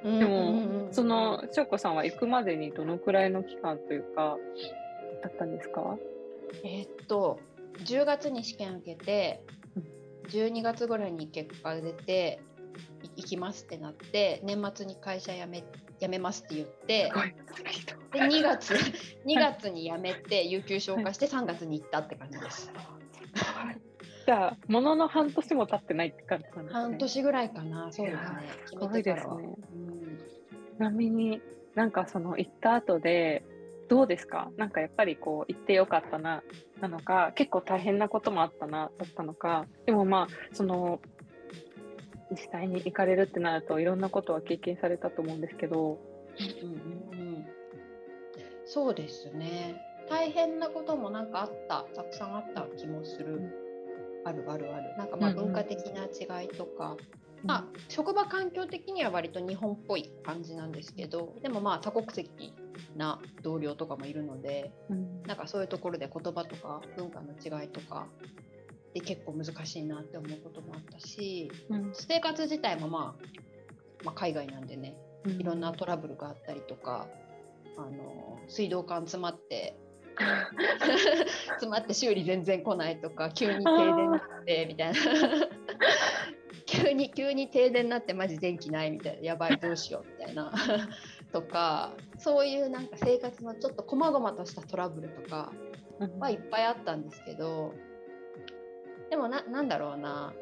[0.05, 4.37] ででもそのしょうこさんは行くまでにどのくらいの期間というか
[5.23, 5.99] だったんですか？
[6.65, 7.41] えーっと
[7.85, 9.43] 10月に試験受けて
[9.77, 9.85] うん
[10.31, 12.41] 12月ぐらいに結果が出て
[13.17, 15.65] 行きますってなって年末に会社辞め
[16.01, 17.11] 辞めますって言って
[18.13, 18.73] で2月
[19.27, 22.71] 2月に辞めて有給消化して3月に行ったって感じです。
[24.29, 26.71] じゃあ、ものの半年も経ってないって感じなんですね。
[26.73, 28.29] 半年ぐらいかな、そうですね
[28.67, 28.99] すご。
[28.99, 29.33] いですね。
[29.73, 30.19] うん
[30.77, 31.41] ちなみに
[31.75, 33.43] なんかその行った後で
[33.89, 34.51] どうですか？
[34.59, 36.43] なんかやっぱりこう行ってよかったな
[36.79, 41.01] なのか結構大変なこともあったなだったのかでもまあその
[42.31, 45.99] 実際に行かれるってなるといろんなことは経験されたと思うんですけど、
[46.63, 47.47] うんうんうん
[48.67, 49.81] そうですね。
[50.11, 53.68] 大変なこともなんかあった、たくさんあった気もする。
[54.29, 54.97] あるあるある。
[54.97, 56.97] なんかまあうんうん文化的な違いとか、
[57.45, 62.55] まあ職場環境的には割と日本っぽい感じなんですけど、でもまあ多国籍
[62.97, 65.23] な同僚とかもいるので、うん。
[65.23, 68.07] なんかそういうところで言葉とか文化の違いとか
[68.95, 71.91] で結構難しいなって思うこともあったし、うん。
[71.93, 75.41] 生活自体もまあ、まあ、海外なんでね、うん。
[75.41, 77.07] いろんなトラブルがあったりとか、
[77.77, 79.79] あの水道管詰まって
[81.59, 84.99] 詰まって修理全然来ないとか急に停電になってみたいな。
[86.67, 89.23] 急に急に停電になってマジ電気ないみたいな。
[89.23, 90.53] やばいどうしようみたいな
[91.33, 95.53] とかそういうなんか生活のちょっと細々としたトラブルとか
[95.99, 96.19] うん。
[96.19, 97.75] はいっぱいあったんですけど
[99.11, 100.35] でもななんだろうな。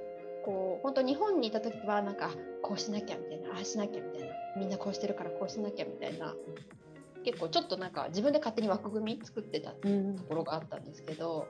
[0.44, 2.30] こう本当日本にいた時はなんかあ
[2.62, 4.34] こうしなきゃみたいなああしなきゃみたいな。
[4.56, 6.34] みんなこうしてるからこうしなきゃみたいな
[7.26, 10.16] 結構ちょっとなんか自分で勝手に枠組み作ってたとうん。
[10.16, 11.48] ころがあったんですけど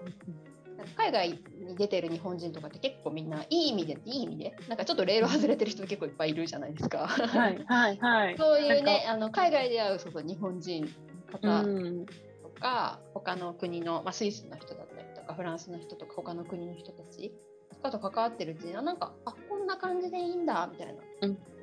[0.96, 7.06] 海外に出てる日本人とかって結構みんないい意味でいい意味でなんかちょっとレール外れてる人結構いっぱいいるじゃないですか。
[7.06, 8.36] はいはいはい。
[8.38, 10.88] そういうねあの海外で会うそうそう日本人
[11.30, 12.06] 方うん。
[12.06, 17.34] とか、他の国の、まあ、スイスの人だったりとかフランスの人とか他の国の人たち
[17.74, 21.32] とかと関わってるうちにあなんかあこんな感じでいいんだみたいな、うん。
[21.32, 21.55] あ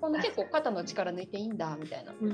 [0.00, 2.28] こんな結構肩の力抜いていいんだみたいな、ってい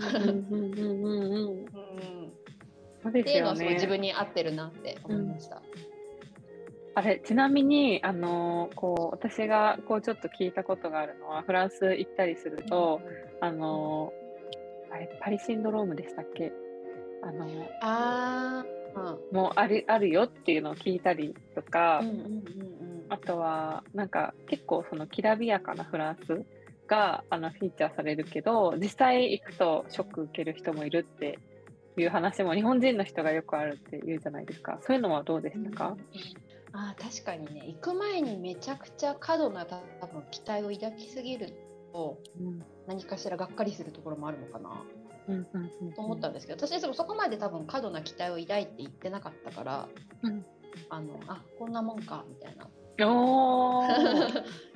[3.39, 3.74] うのはすごいね。
[3.74, 5.62] 自分に合ってるなって思いました。
[6.95, 13.03] あれちなみにあのこう私がこうちょっと聞いたことがあるのはフランス行ったりすると、
[13.41, 14.14] あの
[14.91, 16.53] あれパリシンドロームでしたっけ？
[17.22, 17.47] あの
[17.82, 19.37] あーうん。
[19.37, 22.43] もうあるあるよっていうのを聞いたりとか、うんうんうんうん。
[23.11, 26.45] あとはなんか結構そのきらびやかなフランス
[26.87, 31.39] があのフィーチャーされるけど実際行くとショック受ける人もいるって
[31.97, 34.78] いう話も日本人の人がよくあるって言うじゃないですか。
[34.82, 35.97] そういうのはどうでしたか、
[36.72, 37.64] あー確かにね。
[37.66, 39.76] 行く前にめちゃくちゃ過度な多
[40.07, 41.53] 分期待を抱きすぎる
[41.93, 42.62] とうん。
[42.87, 44.82] 何かしらがっかりするところもあるのかな。
[45.28, 49.89] うんうんうんと思ったんですけど、私でもそこまで多分過度な期待を抱いて言ってなかったから、
[50.22, 50.45] うん。
[50.91, 52.68] あのあこんなもんかみたいな。
[53.09, 54.45] おー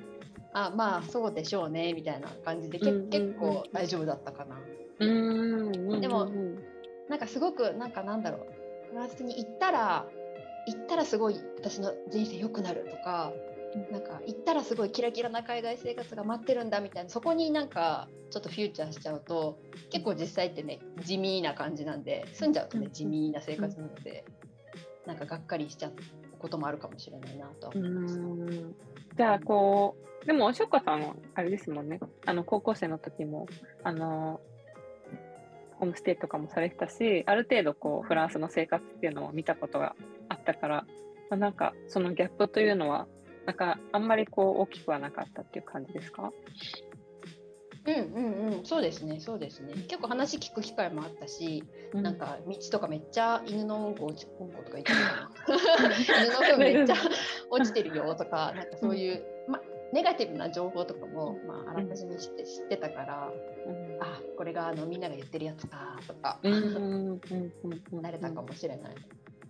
[0.53, 3.09] あまあそうでしょうねみたいな感じで、けうんうんうん。
[3.09, 4.59] 結構大丈夫だったかな。
[4.99, 6.55] うーんでもうん
[7.09, 8.47] なんかすごくなんかなんだろう。
[8.89, 10.05] フランスに行ったら
[10.67, 13.33] 行ったらすごい私の人生良くなるとか、
[13.89, 22.91] なんか行ったらすごいキラキラな海外生活が待ってるんだみたいなそこになんかちょっとフューチャーしちゃうと結構実際ってね地味な感じなんで住んじゃうとねうん。
[22.91, 24.25] 地味な生活なので、
[25.05, 25.93] なんかがっかりしちゃう
[26.37, 28.19] こともあるかもしれないなとはう思います。
[29.15, 31.99] じゃあこうでもしょこさんはあれですもんね。
[32.25, 33.47] あの高校生の時も
[33.83, 34.39] あの
[35.79, 39.95] ホームステイとかもされてたしある程度こうフランスの生活っていうのを見たことが
[40.29, 40.85] あったから、
[41.29, 43.07] まあ、なんかそのギャップというのは
[43.47, 46.31] なんかあんまりこう大きくはなかったっていう感じですか？
[47.83, 48.63] うんうんうん。
[48.63, 49.73] そうですねそうですね。
[49.87, 51.63] 結構話聞く機会もあったし、
[51.93, 55.87] なんか道とかめっちゃ犬のうんこ落ちうんことか言ってるかな。
[56.23, 56.95] 犬の糞めっちゃ
[57.49, 59.30] 落ちてるよとかなんかそういう、ま、
[59.93, 63.29] ネガティブな情報とかも、まあ、あらかじめ知って知ってたから、
[63.67, 67.21] うんあこれがあのみんなが言ってるやつかとか、うん
[67.93, 68.95] 慣れたかもしれない。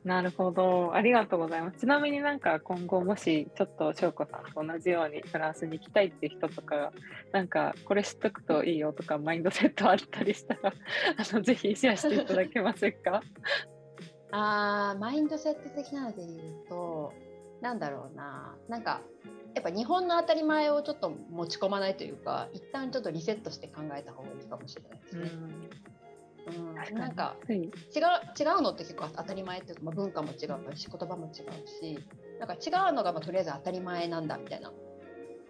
[0.03, 0.95] なるほど。
[0.95, 1.77] ありがとうございます。
[1.81, 6.91] ちなみになんか今後もしちょっと翔子さんと同じようにフランスに行きたいっていう人とか、
[7.31, 10.73] なんかこれ知っとくといいよとかマインドセットあったりしたら、 あ
[11.35, 13.21] のぜひシェアしていただけませんか？
[14.31, 17.13] あーマインドセット的なので言うと
[17.61, 19.01] なんだろうななんか
[19.53, 25.21] やっぱ日本の当たり前をちょっと持ち込まないというか一旦ちょっとリセットして考えた方がいいかもしれないですね。
[25.25, 26.75] うん。
[26.75, 27.69] 確なんかつい違う
[28.39, 31.99] 違うのって結構当たり前っていうか、まあ、文化も違うし言葉も違うし
[32.39, 34.73] なんか違うのがまあとりあえず当たり前なんだみたいなっ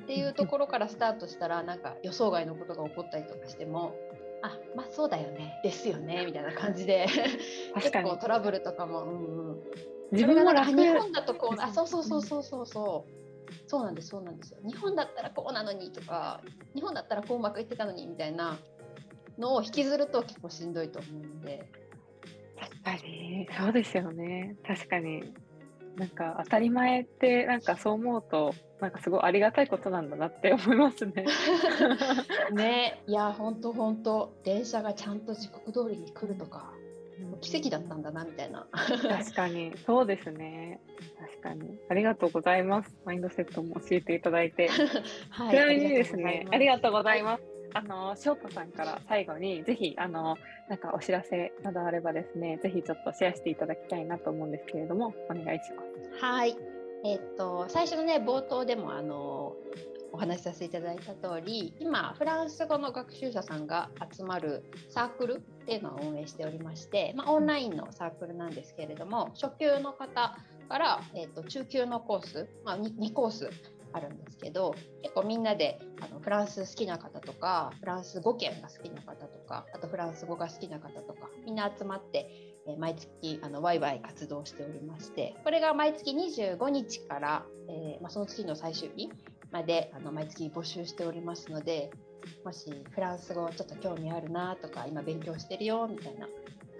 [0.07, 3.95] ていうところからスタートしたらなんか予想外のことが起こったりとかしても
[4.41, 7.07] あまあそうだよねですよねみたいな感じで
[7.75, 9.61] 結構トラブルとかも、うんうん、
[10.11, 13.20] 自分がなんか日本だとこうあそうそうそうそうそうそう
[13.67, 14.59] そうなんですそうなんですよ。
[14.65, 16.41] 日本だったらこうなのにとか
[16.75, 18.57] 日本だったらこううまくいってたのにみたいな
[19.37, 21.69] のを引きずると結構しんどいと思うので。
[22.59, 23.47] 確かに。
[23.57, 24.55] そうですよね。
[24.65, 25.33] 確かに。
[25.97, 31.25] なんか当たり前ってなんかそう思うとなんかすごいありがたいことなんだなって思いますね。
[32.53, 33.03] ね。
[33.07, 36.73] いや本当本当電車がちゃんと時刻通りに来るとか
[37.41, 38.67] 奇跡だったんだなみたいな。
[38.71, 39.73] 確かに。
[39.85, 40.79] そうですね。
[41.19, 41.79] 確かに。
[41.89, 42.95] ありがとうございます。
[43.05, 44.69] マインドセットも教えていただいて、
[45.29, 47.43] はい、ちなみにですねありがとうございます。
[47.73, 55.83] あの翔子さんから最後にぜひあのなんかお知らせなどあればですねぜひちょっとシェアしていただきたいなと思うんですけれどもお願いしま
[56.19, 56.23] す。
[56.23, 56.70] はい
[57.03, 59.55] えっと最初のね冒頭でもあの
[60.13, 70.37] お話しさせていただいた通り今フランス語の学習者さんが集まるサークルっていうのを運営しておりまして、まあ、オンラインのサークルなんですけれども初級の方
[70.67, 73.49] から、えーと、中級のコース、まあ2、2, コース
[73.93, 89.09] あるんですけど結構みんなであのフランス好きな方とかフランス語圏が好きな方とかあとフランス語が好きな方とかみんな集まってえ毎月あのワイワイ活動しておりましてこれが毎月25日から、えー、まあ、その月の最終日
[89.51, 91.91] まであの毎月募集しておりますので
[92.45, 96.27] もしフランス語ちょっと興味あるなとか今勉強してるよみたいな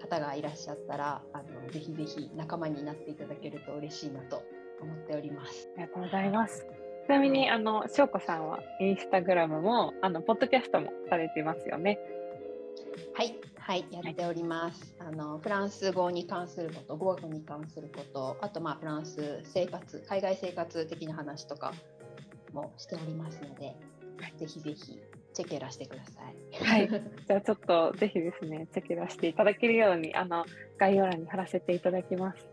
[0.00, 4.42] 方がいらっしゃったらあのぜひぜひ仲間になっていただけると嬉しいなと
[4.80, 5.68] 思っております。
[5.76, 6.66] ありがとうございます。
[7.06, 11.98] ちなみにあの翔子さんはインスタグラムもあのポッドキャストもされてますよね。
[13.14, 14.94] はい、はい、やっております。
[14.98, 21.72] あのフランス語に関すること、語学に関すること、あとまあフランス生活、海外生活的な話とか
[22.52, 23.76] もしておりますので、
[24.36, 24.98] ぜひぜひ
[25.32, 26.64] チェケラしてください。
[26.64, 26.88] はい、
[27.28, 30.44] じゃあちょっとぜひですね、チェケラしていただけるようにあの
[30.76, 32.44] 概要欄に貼らせていただきます。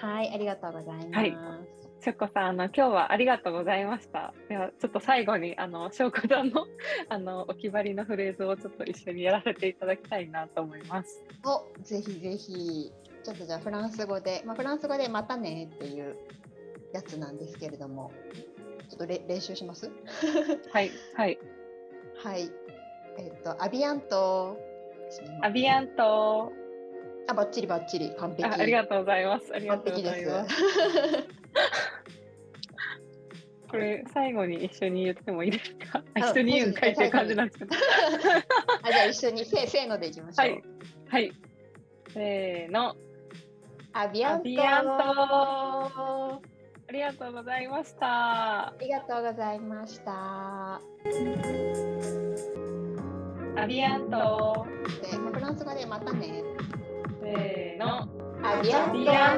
[0.00, 1.10] はい、ありがとうございます。
[1.12, 4.34] はいしょこさん、あの今日はありがとうございました。
[4.50, 6.66] ではちょっと最後にあのしょこさんの
[7.08, 11.24] あのお決まりのフレーズをちょっと一緒にやらせていただきたいなと思います。
[11.46, 12.92] お、ぜひぜひ。
[13.22, 16.14] ちょっとじゃあフランス語で、まあ、フランス語でまたねっていう
[16.92, 18.12] やつなんですけれども、
[18.90, 19.90] ちょっとれ練習します？
[20.70, 21.38] はいはい
[22.22, 22.50] はい。
[23.16, 24.58] えっ、とアビアント。
[25.40, 26.52] アビアント。
[27.28, 28.52] あ、ばっちりばっちり完璧あ。
[28.52, 29.54] ありがとうございます。
[29.54, 31.43] ありがとうございます。
[33.70, 36.02] これ最後に一緒に言ってもいいですか？
[36.16, 37.74] 一緒に言うんかいっていう感じなんですけど。
[38.82, 40.48] あじゃあ一緒にせせーのでいきましょう。
[40.48, 40.62] はい。
[41.08, 41.32] はい、
[42.12, 42.94] せーの。
[43.92, 44.48] アビアント。
[46.86, 48.66] ありがとうございました。
[48.68, 50.80] ありがとうございました。
[53.56, 54.66] アビアント。
[55.02, 56.42] で、フランス語でまたね。
[57.22, 58.06] せーの。
[58.46, 58.92] アビアン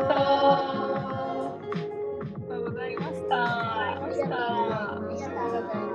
[0.08, 0.95] ト。
[4.14, 5.85] した。